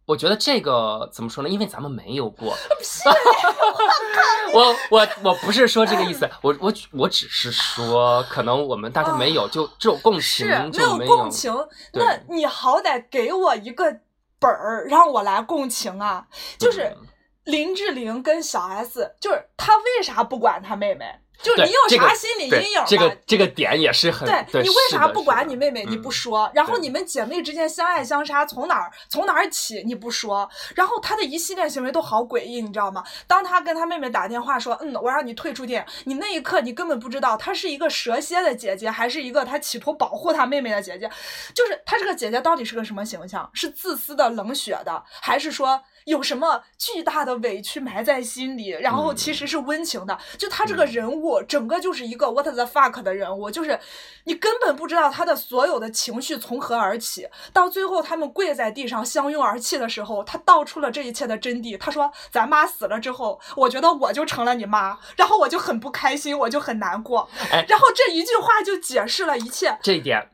[0.06, 1.48] 我觉得这个怎么说呢？
[1.48, 2.54] 因为咱们没有过。
[4.52, 11.52] 我我我不是说这个意思，我我我只是说，可能我们大家没有，就这种共情就没有共情。
[11.92, 14.00] 那你好歹给我一个
[14.38, 16.26] 本儿，让我来共情啊！
[16.58, 16.96] 就是
[17.44, 21.06] 林志玲跟小 S，就是他为啥不管他妹妹？
[21.42, 22.86] 就是你有啥心理阴影吧？
[22.86, 24.62] 这个这个点也是很对。
[24.62, 25.84] 你为啥不管你妹妹？
[25.84, 29.82] 你不说，然后你们姐妹之间相爱相杀，从哪儿从哪儿起？
[29.84, 33.04] 你不说，然后她的一系列行为都好诡异，你知道吗？
[33.26, 41.10] 当她跟她妹妹打电话说：“嗯，我让你退出电影。”你那一刻你根本不知道她是一个蛇蝎的姐姐，还是一个她企图保护她妹妹的姐姐。
[41.54, 43.50] 就是她这个姐姐到底是个什么形象？
[43.52, 45.82] 是自私的、冷血的，还是说？
[46.04, 50.18] 有什么巨大的委屈埋在心里，然后其实是温情的。
[50.38, 53.78] 就他这个人物，整个就是一个 what the fuck 的人物，就是
[54.24, 57.28] 你根本不知道他的所有的情绪从何而起。
[57.52, 61.78] 到最后他们跪在地上相拥而泣的时候，他道出了这一切的真谛。
[61.78, 67.28] 他说：“咱妈死了之后，我觉得我就成了你妈，然后我就很不开心，我就很难过。”
[67.68, 69.76] 然后这一句话就解释了一切。
[69.82, 70.28] 这一点。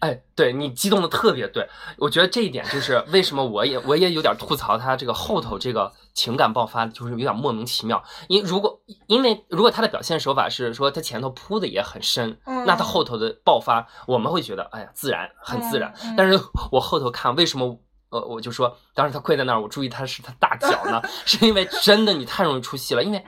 [0.00, 8.02] 哎，对你激动的特别对，我觉得这一点就是为什么我也我也有点吐槽他这个后头这个情感爆发就是有点莫名其妙。
[8.28, 15.92] 因如果因为如果他的表现手法是说他前头铺的也很深，那他后头的爆发我们会觉得哎呀自然很自然。
[16.16, 16.38] 但是
[16.70, 17.78] 我后头看为什么
[18.10, 23.24] 呃我就说当时他跪在那儿，我注意他是他大脚呢， 是因为真的你太容易出戏了，因为。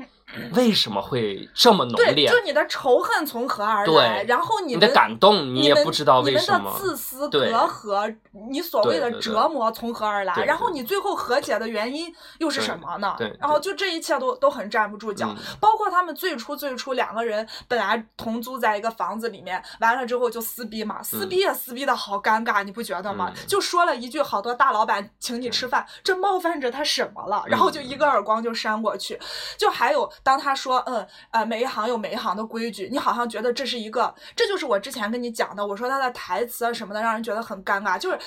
[0.54, 2.28] 为什么会这么浓烈？
[2.28, 4.22] 就你的仇恨从何而来？
[4.24, 6.58] 然后你的感动，你也不知道为什么。
[6.58, 8.16] 你们的自私隔阂，
[8.50, 10.34] 你所谓的折磨从何而来？
[10.44, 13.16] 然后你最后和解的原因又是什么呢？
[13.40, 15.34] 然后就这一切都都很站不住脚。
[15.60, 23.32] 包括他们最初最初两个人本来同租在一个房子里面，完了之后就撕逼嘛，撕逼也撕逼的好尴尬，你不觉得吗？
[23.46, 27.42] 就说了一句好多大老板请你吃饭，这冒犯着他什么了？
[27.46, 29.18] 然后就一个耳光就扇过去。
[29.56, 30.10] 就还有。
[30.26, 38.18] 当他说，嗯，呃，每一行有每一行的规矩，你好像觉得这是一个，这就是我之前跟你讲的，我说他的台词啊什么的，让人觉得很尴尬，就是。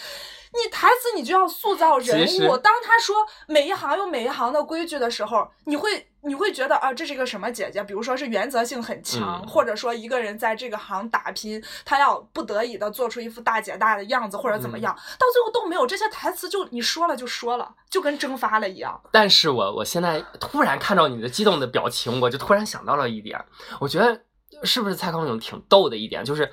[0.52, 2.58] 你台词你就要塑造人物。
[2.58, 3.16] 当他说
[3.48, 7.84] 每一行有每一行的规矩的时候，你会你会觉得啊，这是一个什么姐姐？
[7.84, 19.00] 比如说是原则性很强，或者说一个人在这个行打拼，他要不得已的做出一副大姐大的样子，或者怎么样，到最后都没有这些台词，就你说了就说了，就跟蒸发了一样。
[19.12, 23.40] 但是我我现在突然看到你的激动的表情，我就突然想到了一点，
[23.80, 24.24] 我觉得
[24.64, 26.52] 是不是蔡康永挺逗的一点，就是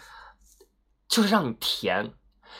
[1.08, 2.12] 就是让你甜。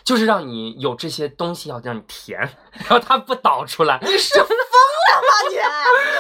[0.05, 2.39] 就是让你有这些东西要让你填，
[2.79, 3.99] 然后它不导出来。
[4.03, 5.57] 你是疯了吗你？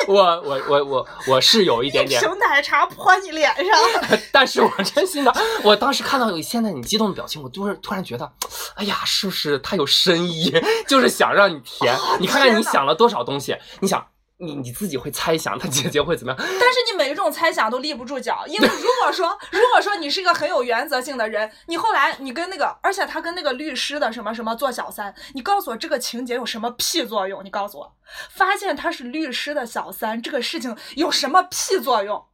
[0.13, 2.21] 我我我我我是有一点点。
[2.21, 4.19] 瓶奶茶泼你脸上。
[4.33, 8.31] 但是我真心的，我当时看到现在你激动的表情，我突然突然觉得，
[8.77, 10.53] 哎呀，是不是他有深意？
[10.87, 11.97] 就是想让你填。
[12.21, 13.57] 你看看你想了多少东西？
[13.81, 14.07] 你想。
[14.39, 27.43] 你你自己会猜想他姐姐会怎么样，但是你每一种猜想都立不住脚，因为如果说如果说你是一个很有原则性的人，你后来你跟那个，而且他跟那个律师的什么什么做小三，你告诉我这个情节有什么屁作用？
[27.43, 27.97] 你告诉我，
[28.31, 32.27] 发现他是律师的小三，这个事情有什么屁作用？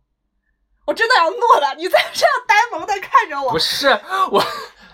[0.87, 1.77] 我真的要怒了！
[1.79, 3.89] 你在这样呆萌的看着我，不是
[4.33, 4.45] 我。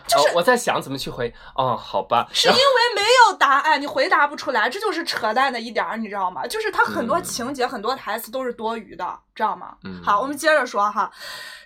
[0.08, 6.46] 就是我在想怎么去回哦，好吧，是因为没有答案，你回答不出来，这就是扯淡的一点儿，你知道吗？
[6.46, 9.74] 就是他很多情节、很多台词都是多余的，知道吗？
[9.84, 11.10] 嗯，好，我们接着说哈。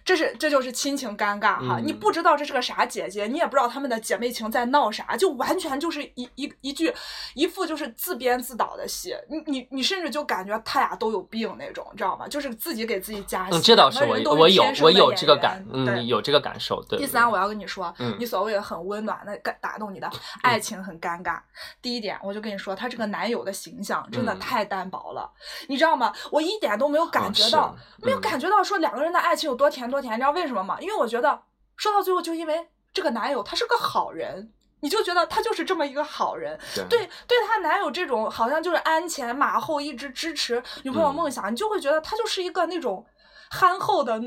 [0.05, 6.93] 这是这就是亲情尴尬哈，你不知道这是个啥姐姐，你也不知道他们的姐妹情在闹啥，就完全就是一一一句
[7.35, 12.27] 一副就是自编自导的戏，你你你甚至就感觉他俩都有病那种，你知道吗？
[12.27, 13.57] 就是自己给自己加戏。
[13.57, 16.83] 嗯，这倒是我我有我有这个感，嗯，有这个感受。
[16.89, 16.99] 对。
[16.99, 20.11] 第三，我要跟你说，你所谓的很温暖的感打动你的
[20.43, 21.39] 爱情很尴尬。
[21.81, 25.31] 第一点，我就跟你说，他这个男友的形象真的太单薄了，
[25.69, 26.13] 你知道吗？
[26.33, 29.92] 我一点都没有感觉到，没有感觉到说两个人的爱情有多甜。
[29.93, 30.77] 多甜，你知道为什么吗？
[30.81, 31.41] 因为我觉得
[31.77, 36.59] 说到最后，就因为这个男友他是个好人，你就觉得他就是这么一个好人。
[36.75, 43.07] 对，对他男友这种好像就是鞍前马后，一直支持女朋友梦想，你就会觉得他就是一个那种
[43.51, 44.21] 憨厚的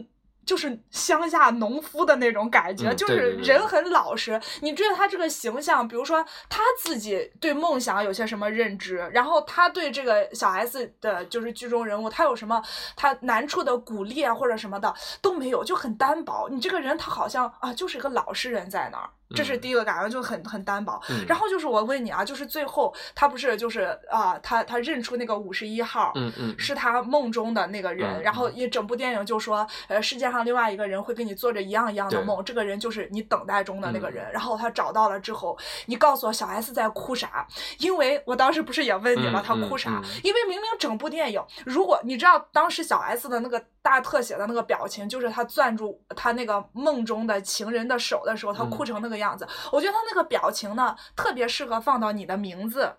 [0.46, 4.40] 就是乡下农夫的那种感觉，就是人很老实。
[4.62, 12.64] 你追他这个形象，比如说他自己对梦想有些什么认知，然后他对这个小 S 的就是剧中人物，他有什么
[12.96, 16.48] 他难处的鼓励啊或者什么的都没有，就很单薄。
[16.50, 19.10] 你这个人他好像啊就是一个老实人在那儿。
[19.36, 21.00] 这是第一个感觉，就很很单薄。
[21.28, 28.21] 然后就是我问你啊，就是最后他不是就是啊，他他认出那个五十一号，嗯嗯，是他梦中的那个人。
[28.24, 34.26] 然后一整部电影就说，呃，世界上另外一个人会跟你做着一样一样的梦，这个人就是你等待中的那个人。
[34.32, 37.45] 然后他找到了之后，你告诉我小 S 在哭啥？
[37.80, 39.43] 因为我当时不是也问你吗？
[39.45, 40.02] 他哭啥？
[40.24, 49.24] 因为明明整部电影，如果你知道当时小 S 的那个大特写的那个表情，就是他攥住他那个梦中的情人的手的时候，他哭成那个样。
[49.26, 52.97] 样子，我觉得他那个表情呢，特别适合放到你的名字。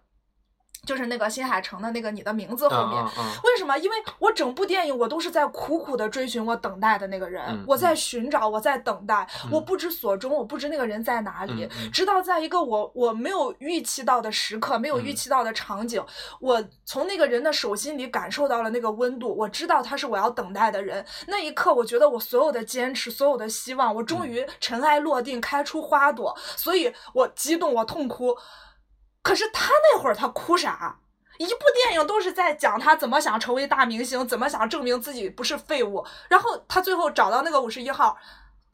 [0.84, 3.02] 就是那个新海诚的那个你的名字后面，
[3.44, 3.76] 为什么？
[3.78, 11.68] 因为我整部电影我都是在苦苦的追寻我等待的那个人，我在寻找，我在等待，我不知所终，我不知那个人在哪里。
[11.92, 16.04] 直到在一个我我没有预期到的时刻，没有预期到的场景，
[16.40, 21.04] 我从那个人的手心里感受到了那个温度，我知道他是我要等待的人。
[21.26, 28.36] 那一刻，我觉得我所有的坚持，所有的希望，我终于尘埃落定，开出花朵，所以我激动，我痛哭。
[29.26, 31.00] 可是他那会儿他哭啥？
[31.38, 38.16] 一部电影都是在讲他怎么想成为大明星，怎么想证明自己不是废物，然后他最后找到那个五十一号。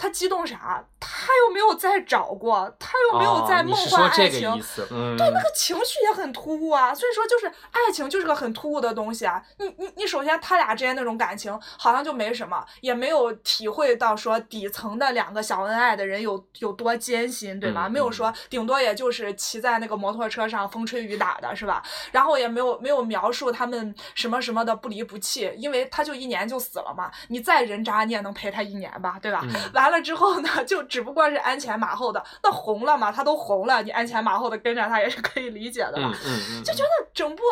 [0.02, 0.84] 他激动啥？
[0.98, 4.50] 他又没有再找过，他又没有在梦幻爱情，
[4.88, 6.92] 对那个情绪也很突兀啊。
[6.92, 9.40] 所以说，就是爱情就是个很突兀的东西啊。
[9.58, 17.88] 你你你，首先他俩之间那种感情好像就没什么，也没有体会到说底层的两个小恩爱的人有有多艰辛，对吧？
[17.88, 21.80] 没有说顶多也就是骑在那个摩托车上风吹雨打的是吧？
[22.10, 27.08] 然后也没有没有描述他们什么什么的不离不弃，因为他就一年就死了嘛。
[27.28, 29.44] 你再人渣，你也能陪他一年吧，对吧？
[29.72, 29.91] 完。
[29.91, 36.12] 了之后呢，就只不过是鞍前马后的，那红了嘛，他都红了，你鞍前马后的跟着他也是可以理解的吧？
[36.24, 37.42] 嗯就觉得整部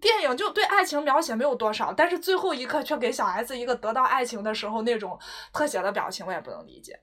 [0.00, 5.18] 电影就对爱情描写没有多少，但是最后一刻却给小 S 一个得到爱情的时候那种
[5.52, 6.98] 特写的表情，我也不能理解。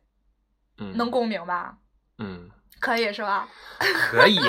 [0.80, 1.75] 嗯，能共鸣吧？
[2.19, 2.49] 嗯，
[2.80, 3.47] 可以是吧？
[3.80, 4.39] 可以。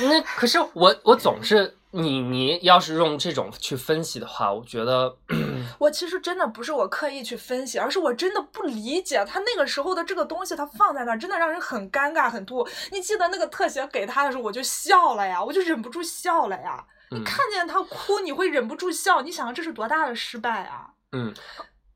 [0.00, 1.76] 那可是我，我总是。
[1.94, 5.14] 你你要是用这种去分析的话，我觉得，
[5.78, 12.68] 我其实真的不是我刻意去分析，而是我真的不理解他那个时候的这个东西，他放在那儿真的让人很尴尬、很突兀。
[12.90, 16.82] 你记得那个特写给他的时候，我就笑了呀，我就忍不住笑了呀。
[17.10, 20.88] 你看见他哭，你会忍不住笑，你想这是多大的失败啊？
[21.12, 21.34] 嗯，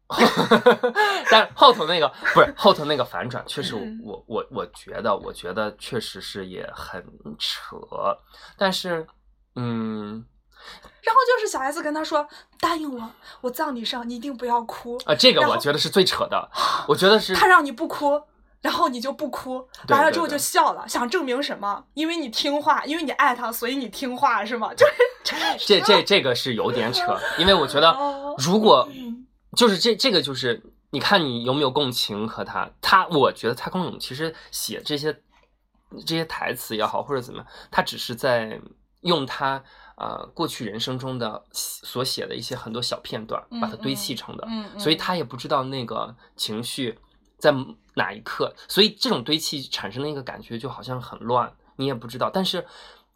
[1.32, 3.74] 但后头那个不是后头那个反转，确实
[4.04, 7.02] 我我我觉得，我觉得确实是也很
[7.38, 7.78] 扯，
[8.58, 9.06] 但是。
[9.56, 10.24] 嗯，
[11.02, 12.26] 然后就是小 S 跟他说
[12.60, 16.50] ：“答应我，我葬礼上你一定不要哭啊！”这个我觉得是最扯的，
[16.86, 18.20] 我觉得是他让你不哭，
[18.60, 21.84] 然后你就不哭，完了之后就笑了，想证明什么？
[21.94, 24.70] 因为你听话，因为你爱他，所以你听话是吗？
[24.76, 27.96] 就是这这这个是有点扯，因为我觉得
[28.38, 28.88] 如果
[29.56, 32.68] 就是这这个就是你看你有没有共情和他？
[32.82, 35.18] 他我觉得蔡康永其实写这些
[36.04, 38.60] 这些台词也好或者怎么，他只是在。
[39.06, 39.62] 用他
[39.96, 44.46] 呃过去人生中的所写的一些很多小片段，把它堆砌成的，
[44.78, 46.98] 所以他也不知道那个情绪
[47.38, 47.54] 在
[47.94, 52.28] 哪一刻，所以这种堆砌产生的一个感觉就好像很乱，你也不知道。
[52.28, 52.66] 但是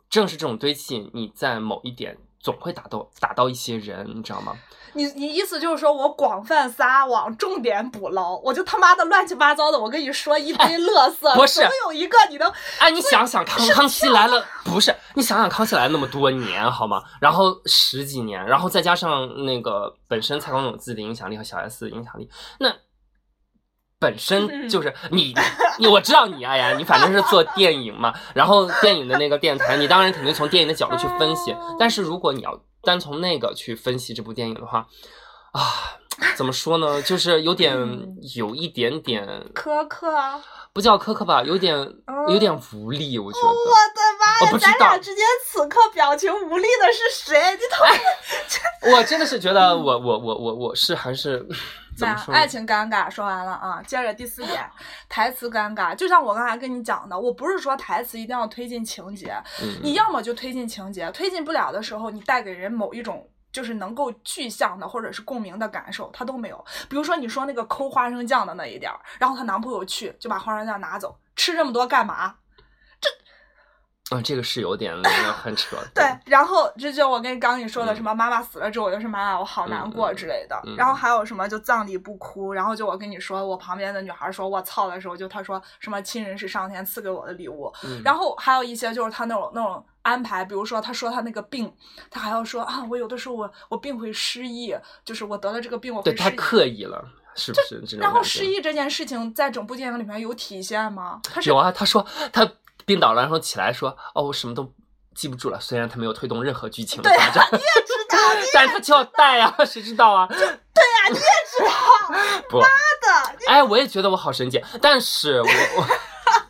[0.08, 4.58] 正是这种堆砌，你在某一点总会打到打到一些人，你知道吗？
[4.94, 17.02] 你你意思就是说我广泛撒网，重点捕捞，我就他妈的乱七八糟的，我跟你说一堆乐色，不是，有一个你能，哎，你想想康康熙来了，不是，你想想康熙来了那么多年好吗？
[17.20, 22.28] 然后十几年，然后再加上那个本身蔡康永自己的影响力和小 S 的影响力，
[22.58, 22.74] 那
[23.98, 25.34] 本身就是你
[25.78, 32.60] 你我知道你哎呀，你反正是做电影嘛，然后电影的那个电台，你当然肯定从电影的角度去分析，但是如果你要。
[32.82, 34.86] 单从那个去分析这部电影的话，
[35.52, 35.98] 啊，
[36.36, 37.00] 怎么说呢？
[37.02, 37.76] 就是有点
[38.36, 40.12] 有一点点苛刻，
[40.72, 41.76] 不叫苛刻吧，有点
[42.28, 43.18] 有点无力。
[43.18, 44.58] 我觉得，我的妈呀！
[44.58, 47.38] 咱俩之间此刻表情无力的是谁？
[47.52, 47.90] 你他妈！
[48.96, 51.46] 我真的是觉得，我我我我我是还是。
[52.32, 54.64] 爱情尴尬说完了啊，接着第四点，
[55.08, 55.94] 台词尴尬。
[55.94, 59.34] 就像我刚才跟你讲的，我不是说台词一定要推进情节，
[59.82, 66.64] 你要么就推进情节，推进不了的时候，你带给人某一种就是能够具象的或者是共鸣的感受，他都没有。
[66.88, 72.34] 比如说你说那个抠花生酱的那一点儿，然后她男朋友去就把花生酱拿走，吃这么多干嘛？
[74.10, 75.76] 这嗯，这个是有点那个很扯。
[75.94, 80.60] 对，然后这就我跟刚你说的什么妈妈死了之后，我就是妈妈，我好难过之类的。
[80.76, 87.72] 然后还有什么就葬礼不哭，然后就我跟你说，我旁边的女孩说我操的时候，就她说什么亲人是上天赐给我的礼物。
[88.04, 91.72] 然后还有一些就是她那种那种安排，比如说他说他那个病，
[92.10, 96.16] 他还要说啊，我有的时候我我病会失忆，就是我得了这个病我会失忆。
[96.16, 97.04] 对太刻意了，
[97.36, 97.96] 是不是？
[97.98, 101.20] 然后失忆这件事情在整部电影里面有体现吗？
[101.44, 102.50] 有啊，他说他
[102.90, 104.72] 病倒了，然后起来说哦，我什么都。
[105.12, 108.16] 记不住了，虽然他没有推动任何剧情的发展，你也知道，
[108.54, 110.26] 但是他就要带啊，谁知道啊？
[110.28, 111.70] 对呀，你也知道，
[112.60, 112.66] 妈
[113.02, 113.46] 的！
[113.48, 115.82] 哎，我也觉得我好神奇，但是我我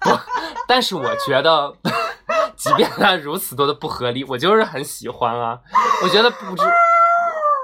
[0.00, 0.20] 不，
[0.68, 1.74] 但是我觉得，
[2.54, 5.58] 即便他如此多的不合理，我就是很喜欢啊。
[6.04, 6.62] 我觉得不知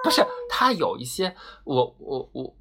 [0.03, 2.55] 不是他有一些，我我我。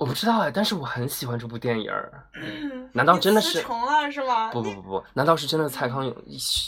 [0.00, 2.10] 我不知道哎，但是我很喜欢这部电影儿。
[2.94, 3.60] 难道真的是？
[3.60, 4.50] 重了是吗？
[4.50, 5.68] 不不不不，难道是真的？
[5.68, 6.16] 蔡康永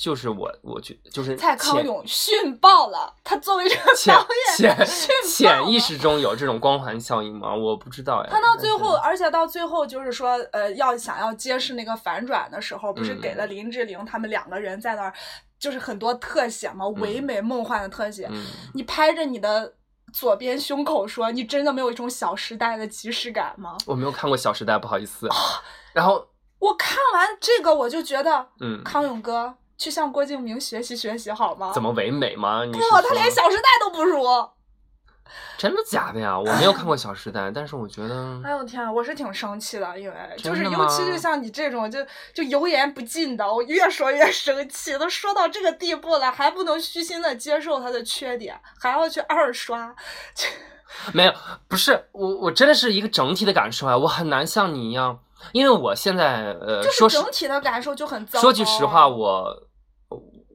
[0.02, 3.10] 就是我，我觉就是蔡康永逊爆了。
[3.24, 4.26] 他作为这个导
[4.60, 4.86] 演，潜
[5.26, 7.56] 潜意识中有这种光环效应吗？
[7.56, 8.28] 我不知道呀。
[8.30, 15.14] 他到最后，而且到最后就是说，呃，要想要揭示那个反转的时候，不是给了林志玲他们两个人在那儿，
[15.58, 18.28] 就是很多特写嘛，唯美梦幻的特写。
[18.74, 19.72] 你拍着你的。
[20.12, 25.28] 左边胸口说：“你真的没有一种《小时代》的即视感吗？”我没有看过《小时代》，不好意思。
[25.92, 31.72] 然后我看完这个，我就觉得，嗯，康永哥去向郭敬明学习学习好吗？
[31.74, 32.60] 怎么唯美吗？
[32.72, 34.22] 不，他连《小时代》都不如。
[35.58, 36.38] 真的假的呀？
[36.38, 38.40] 我没有看过《小时代》，但是我觉得……
[38.44, 41.98] 哎呦天啊，我是挺生气的，因为就是尤其是像你这种就
[42.34, 44.98] 就油盐不进的，我越说越生气。
[44.98, 49.94] 都说到这个地步了，还不能虚心的接受他的缺点，还要去二刷。
[51.12, 51.32] 没有，
[51.68, 55.18] 不是我，我真的是一个整体的感受啊，我很难像你一样，
[55.52, 58.40] 因为我现在呃，就是整体的感受就很糟。
[58.40, 59.46] 说句实话，我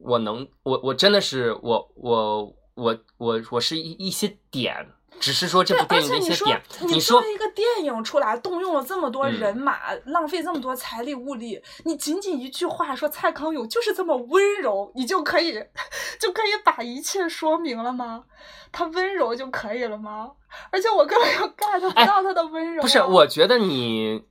[0.04, 4.88] 我能，我我真的是我我我我我是一一些点。
[5.20, 15.54] 只是说这部电影的一些点，你说一个电影出来，动用了这么多人马，浪费这么多财力物力，你仅仅一句话说蔡康永就是这么温柔，你就可以
[16.20, 18.26] 就可以把一切说明了吗？
[18.70, 20.30] 他温柔就可以了吗？
[20.70, 22.82] 而且我根本就 get 不到他的温柔。
[22.82, 24.22] 不是，我觉得你，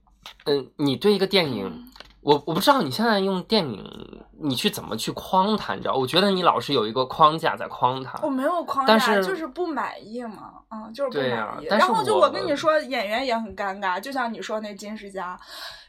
[0.46, 1.87] 嗯，你对一个电影。
[2.28, 3.82] 我我不知道你现在用电影，
[4.42, 5.76] 你去怎么去框它？
[5.76, 5.94] 你知道？
[5.94, 8.20] 我觉得你老是有一个框架在框它。
[8.22, 11.66] 我没有框架，就是不满意嘛，嗯，就是不满意。
[11.68, 15.40] 然后就我跟你说，演员也很尴尬，就像你说那金世佳。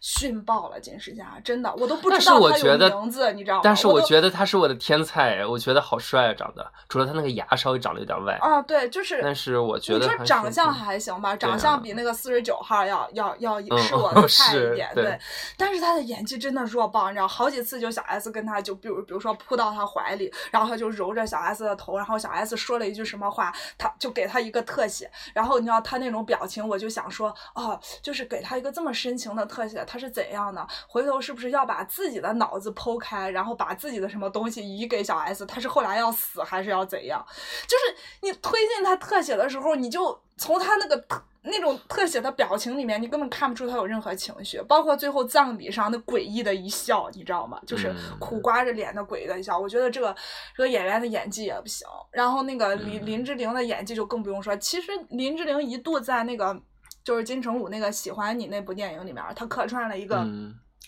[0.01, 3.61] 逊爆了金世佳，真的，我都不知道他有名字，你知道吗？
[3.65, 8.35] 但是我觉得他是我的天才，我觉得好帅啊，长得，除了他那个牙稍微长得有点歪。
[8.41, 9.21] 啊，对，就是。
[9.23, 15.19] 但是我觉得你说长相还行吧，长相比那个四十九号要要要是我的 菜一点，对。
[15.57, 30.65] 但是他的演技真的弱爆，你知道，好几次就小 S 跟他就比如比如说扑到他怀里，然后他就揉着小 S 的头，然后小 S 说了一句什么话，他就给他一个特写，然后你知道他那种表情，我就想说，哦，就是给他一个这么深情的特写，他是怎样的？
[30.87, 35.47] 回头是不是要把自己的脑子剖开，然后把自己的什么东西移给小 S？
[35.47, 37.25] 他是后来要死还是要怎样？
[37.67, 44.61] 就是你推进他特写的时候，你就从他那个特那种特写的表情里面，你根本看不出他有任何情绪。
[44.69, 47.59] 包括最后葬礼上那诡异的一笑，你知道吗？
[47.67, 49.59] 就是苦瓜着脸的诡异的一笑。
[49.59, 50.15] 我觉得这个
[50.55, 51.87] 这个演员的演技也不行。
[52.11, 54.55] 然后那个林林志玲的演技就更不用说。
[54.57, 56.61] 其实林志玲一度在那个
[57.09, 60.27] 就是金城武那个喜欢你那部电影里面，他客串了一个。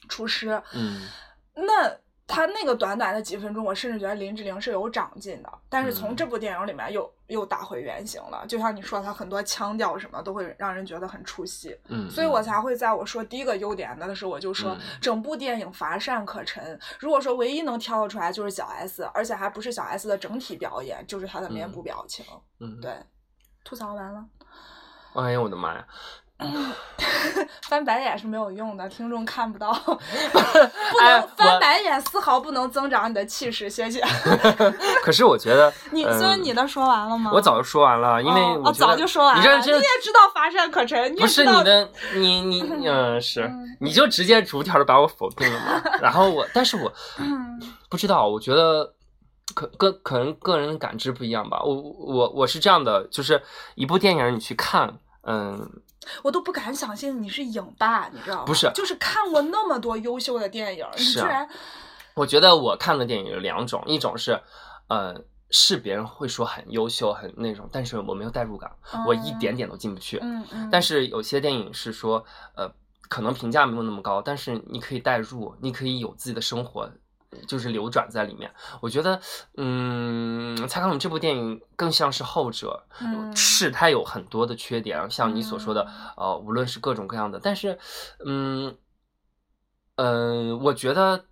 [0.08, 1.06] 厨师，嗯，
[1.54, 1.88] 那
[2.26, 5.52] 他那个短短的几分钟，我甚至觉得林志玲是有长进的。
[5.68, 11.78] 但是从这部电影里面又又打回原形了，就像你说，他很多腔调什么都会让人觉得很出戏。
[11.88, 16.80] 嗯，所以我才会在我说第一个优点的时候，我就说整部电影乏善可陈。
[16.98, 22.24] 如果说唯一能挑得出来就是小 S，而且还不是小 S 的整体表演，就是她的面部表情。
[22.58, 22.96] 嗯，对，
[23.62, 24.24] 吐槽完了。
[25.14, 25.84] 哎呀，我的妈呀！
[27.68, 29.90] 翻白眼是没有用的，听众看不到， 不
[31.04, 34.02] 能翻白眼，丝毫不能增长你的气势，谢谢。
[35.04, 37.30] 可是我觉得，你所以你的说完了吗？
[37.34, 39.40] 我早就说完了，因为我早就说完了。
[39.40, 45.82] 你这你也知道乏善可陈，不是你的，你你嗯是，你就直接逐条的把我否定了嘛。
[46.00, 46.90] 然后我，但是我
[47.90, 48.90] 不知道，我觉得
[49.55, 51.62] 可跟可能个人的感知不一样吧。
[51.62, 53.42] 我我我是这样的，就是
[53.74, 55.82] 一部电影你去看，嗯。
[56.22, 58.44] 我都不敢相信你是影霸，你知道吗？
[58.46, 61.46] 不是，就是看过那么多优秀的电影，你居然……
[62.14, 64.40] 我觉得我看的电影有两种，一种是，
[64.88, 65.14] 呃，
[65.51, 68.70] 是别人会说很优秀、很那种，但是我没有代入感，
[69.07, 70.18] 我一点点都进不去。
[70.22, 70.68] 嗯嗯。
[70.72, 72.24] 但是有些电影是说，
[72.57, 72.72] 呃，
[73.11, 76.90] 可能评价没有那么高，但是你可以代入，你可以有自己的生活。
[77.46, 78.52] 就是流转在里面。
[78.80, 79.20] 我觉得，
[79.56, 82.84] 嗯，蔡康永这部电影更像是后者，
[83.34, 87.78] 是它有很多的缺点，像你所说的，呃，无论是各种各样的，但是，
[88.26, 88.76] 嗯，
[89.96, 91.24] 嗯，我觉得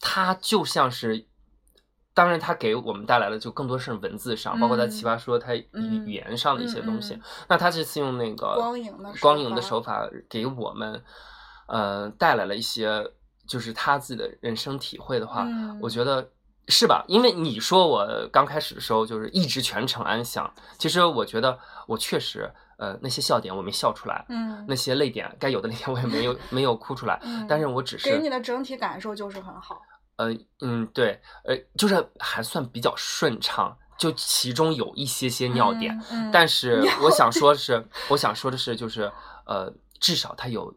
[0.00, 1.26] 它就像是。
[2.12, 7.18] 当然，它给我们带来的就更多是文字上，包括在奇葩说它语语言上的一些东西。
[7.48, 11.02] 那他这次用那个光影的光影的手法给我们，
[11.68, 13.12] 呃，带来了一些
[13.50, 15.44] 就是他自己的人生体会的话，
[15.80, 16.30] 我觉得
[16.68, 17.04] 是吧？
[17.08, 20.48] 因为你说我刚开始的时候就是一直全程安详，
[20.78, 22.48] 其实我觉得我确实，
[22.78, 29.82] 呃，那些笑点我没笑出来，嗯，那些泪点该有的泪点我也没有 没有哭出来，但是我只是给你的整体感受就是很好。
[30.14, 35.98] 呃嗯对，呃就是还算比较顺畅，就其中有一些些尿点，
[36.30, 39.10] 但是我想说的是，我想说的是，就是
[39.44, 40.72] 呃，至少他有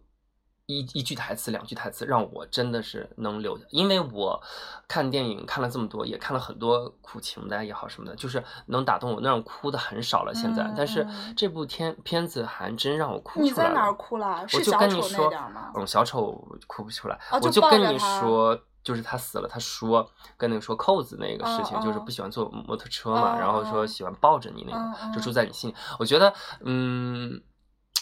[0.80, 4.42] 一一句台词、两句台词让我真的是能留下，因为我
[4.88, 13.50] 看电影看了这么多，也看了很多苦情的也好什么的，就是能打动我那种哭的很少了现在，但是这部片片子还真让我哭出来了。
[13.50, 14.46] 你在哪哭了？
[14.54, 15.32] 我就跟你说，
[15.76, 16.32] 嗯，小丑
[16.68, 18.60] 哭不出来，我就跟你说。
[18.84, 20.06] 就是他死了，他说
[20.36, 25.76] 跟那个说扣子那个事情，就是不喜欢坐摩托车嘛，然后说喜欢抱着你那个，就住在你心里。
[25.98, 26.34] 我觉得，
[26.66, 27.42] 嗯，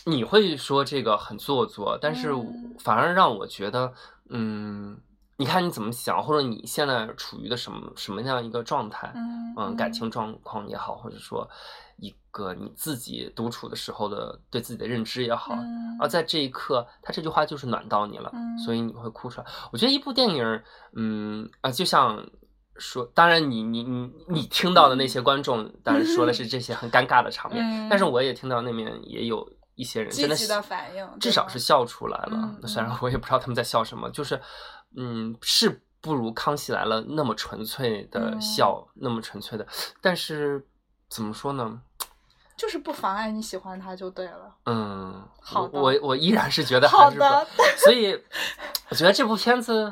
[0.06, 2.32] 你会说这个很做作，但是
[2.80, 3.94] 反而让我觉得，
[4.30, 4.98] 嗯，
[5.38, 9.14] 你看你怎么想，或者你现在处于的什么什么样一个状态，
[9.58, 11.50] 嗯，感情状况也好，或者说。
[11.98, 15.56] 一个你自己独处的时候的对自己的认知也好，
[16.00, 18.32] 而在这一刻，他这句话就是暖到你了，
[18.66, 19.46] 所以你会哭出来。
[19.72, 20.64] 我觉得一部电影，
[20.96, 22.26] 嗯啊，就像
[22.78, 32.56] 说，当然你你你你听到的那些观众，当然说的是这些很尴尬的场面，但是我也听到那面也有一些人真的的反应，至少是笑出来了。
[32.68, 34.40] 虽然我也不知道他们在笑什么，就是
[34.96, 39.66] 嗯，是不如《康熙来了》那么纯粹的笑，那么纯粹的，
[40.02, 40.66] 但是
[41.10, 41.82] 怎么说呢？
[42.58, 44.56] 就是不妨碍你喜欢他就对了。
[44.66, 47.48] 嗯，好的，我我依然是觉得好的，
[47.78, 48.14] 所以
[48.90, 49.92] 我觉得这部片子。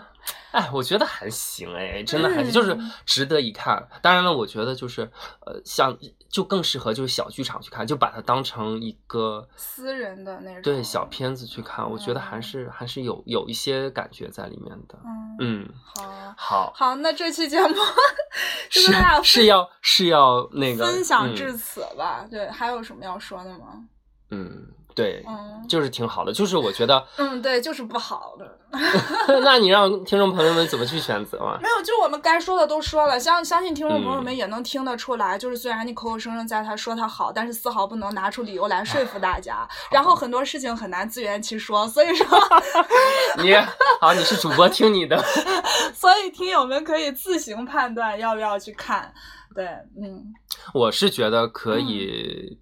[0.52, 3.88] 哎，我觉得还行哎，真的还是就是值得一看。
[4.02, 5.02] 当然了，我觉得就是
[5.46, 5.96] 呃，像
[6.30, 11.88] 就更适合就是小剧场去看，就把它当成一个私人的那种对小片子去看。
[11.90, 14.98] 我觉得还是还是有有一些感觉在里面的。
[15.40, 17.76] 嗯，好，好，好，那这期节目
[18.72, 18.92] 是
[19.24, 22.26] 是要是要那个分享至此吧？
[22.30, 23.86] 对，还有什么要说的吗？
[24.32, 24.68] 嗯。
[25.00, 25.24] 对，
[25.68, 28.58] 就是挺好的，就是我觉得，嗯，对，就是不好的。
[29.42, 31.58] 那你让听众朋友们怎么去选择嘛？
[31.62, 42.28] 没有，就我们该说的都说了，相相信听众朋友们也能听得出来，就是虽然你口口声声在他说他好，但是丝毫不能拿出理由来说服大家，然后很多事情很难自圆其说，所以说，
[43.42, 43.56] 你
[44.02, 45.24] 好，你是主播，听你的，
[45.94, 49.14] 所以听友们可以自行判断要不要去看。
[49.56, 49.66] 对，
[50.00, 50.24] 嗯，
[50.74, 52.60] 我是觉得可以。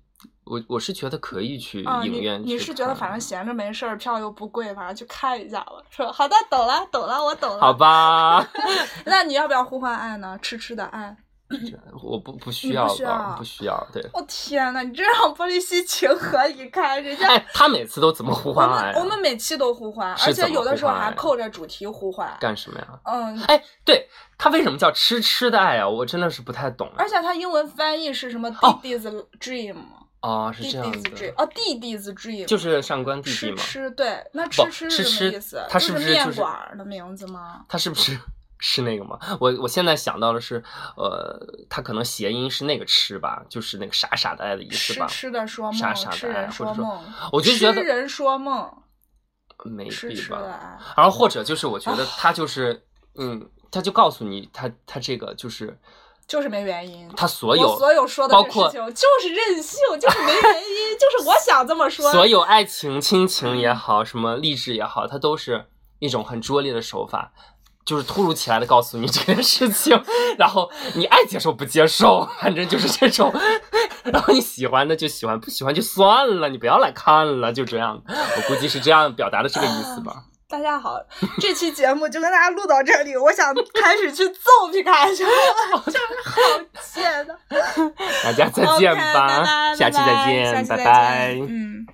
[0.49, 2.49] 我我是觉得可以去影院去。
[2.49, 5.73] 你是觉得反正闲着没事儿，票又不贵，反正去看一下吧。
[5.89, 7.59] 说好的，懂了，懂了，我懂了。
[7.59, 8.47] 好吧。
[9.05, 10.37] 那你要不要呼唤爱呢？
[10.41, 11.15] 痴痴的爱。
[12.03, 13.87] 我不不需要，不需要，不需要。
[13.93, 14.05] 对。
[14.13, 17.01] 我天呐，你这让玻璃心情何以堪？
[17.01, 17.25] 人家。
[17.25, 18.91] 哎，他每次都怎么呼唤爱？
[18.99, 22.35] 我们每期都呼唤，而且有的时候还扣着主题呼唤。
[22.41, 22.87] 干什么呀？
[23.05, 23.41] 嗯。
[23.43, 25.87] 哎，对他为什么叫痴痴的爱啊？
[25.87, 26.91] 我真的是不太懂。
[26.97, 29.77] 而且他英文翻译是什么？Diddy's Dream。
[29.77, 30.06] 哦，
[30.53, 31.33] 是这样子。
[31.37, 33.57] 哦，弟弟子 dream 就是上官弟弟嘛。
[33.57, 35.65] 吃吃对，那吃吃是什么意思？
[35.69, 37.65] 他是不是面馆的名字吗？
[37.69, 38.17] 他是不是
[38.59, 39.19] 是那个吗？
[39.39, 40.63] 我我现在想到的是，
[40.95, 45.07] 呃，他可能谐音是那个吃吧，就是那个傻傻的爱的意思吧。
[45.07, 48.71] 痴痴的说梦，傻傻的爱，或者说，我就觉得痴人说梦，
[49.65, 50.79] 没必吧。
[50.95, 52.83] 然后或者就是我觉得他就是，
[53.15, 55.77] 嗯，他就告诉你，他他这个就是。
[56.27, 58.77] 就是没原因，他所有所有说的包括就
[59.21, 62.11] 是任性，就是没原因， 就是我想这么说。
[62.11, 65.65] 所有爱情、亲情也好，什么励志也好，它都是
[65.99, 67.31] 一种很拙劣的手法，
[67.85, 70.03] 就是突如其来的告诉你这件事情，
[70.37, 73.33] 然后你爱接受不接受，反正就是这种，
[74.03, 78.01] 然后你喜欢的就喜欢，不喜欢就算了，你不要来看了，就这样。
[78.05, 80.25] 我估计是这样表达的这个意思吧。
[80.49, 80.97] 大家好，
[81.41, 83.17] 这期节目就跟大家录到这里。
[83.17, 87.37] 我想开始去揍皮卡丘了，就 是好贱的。
[88.23, 91.33] 大家再见吧，下期再见，拜拜。
[91.35, 91.85] 嗯。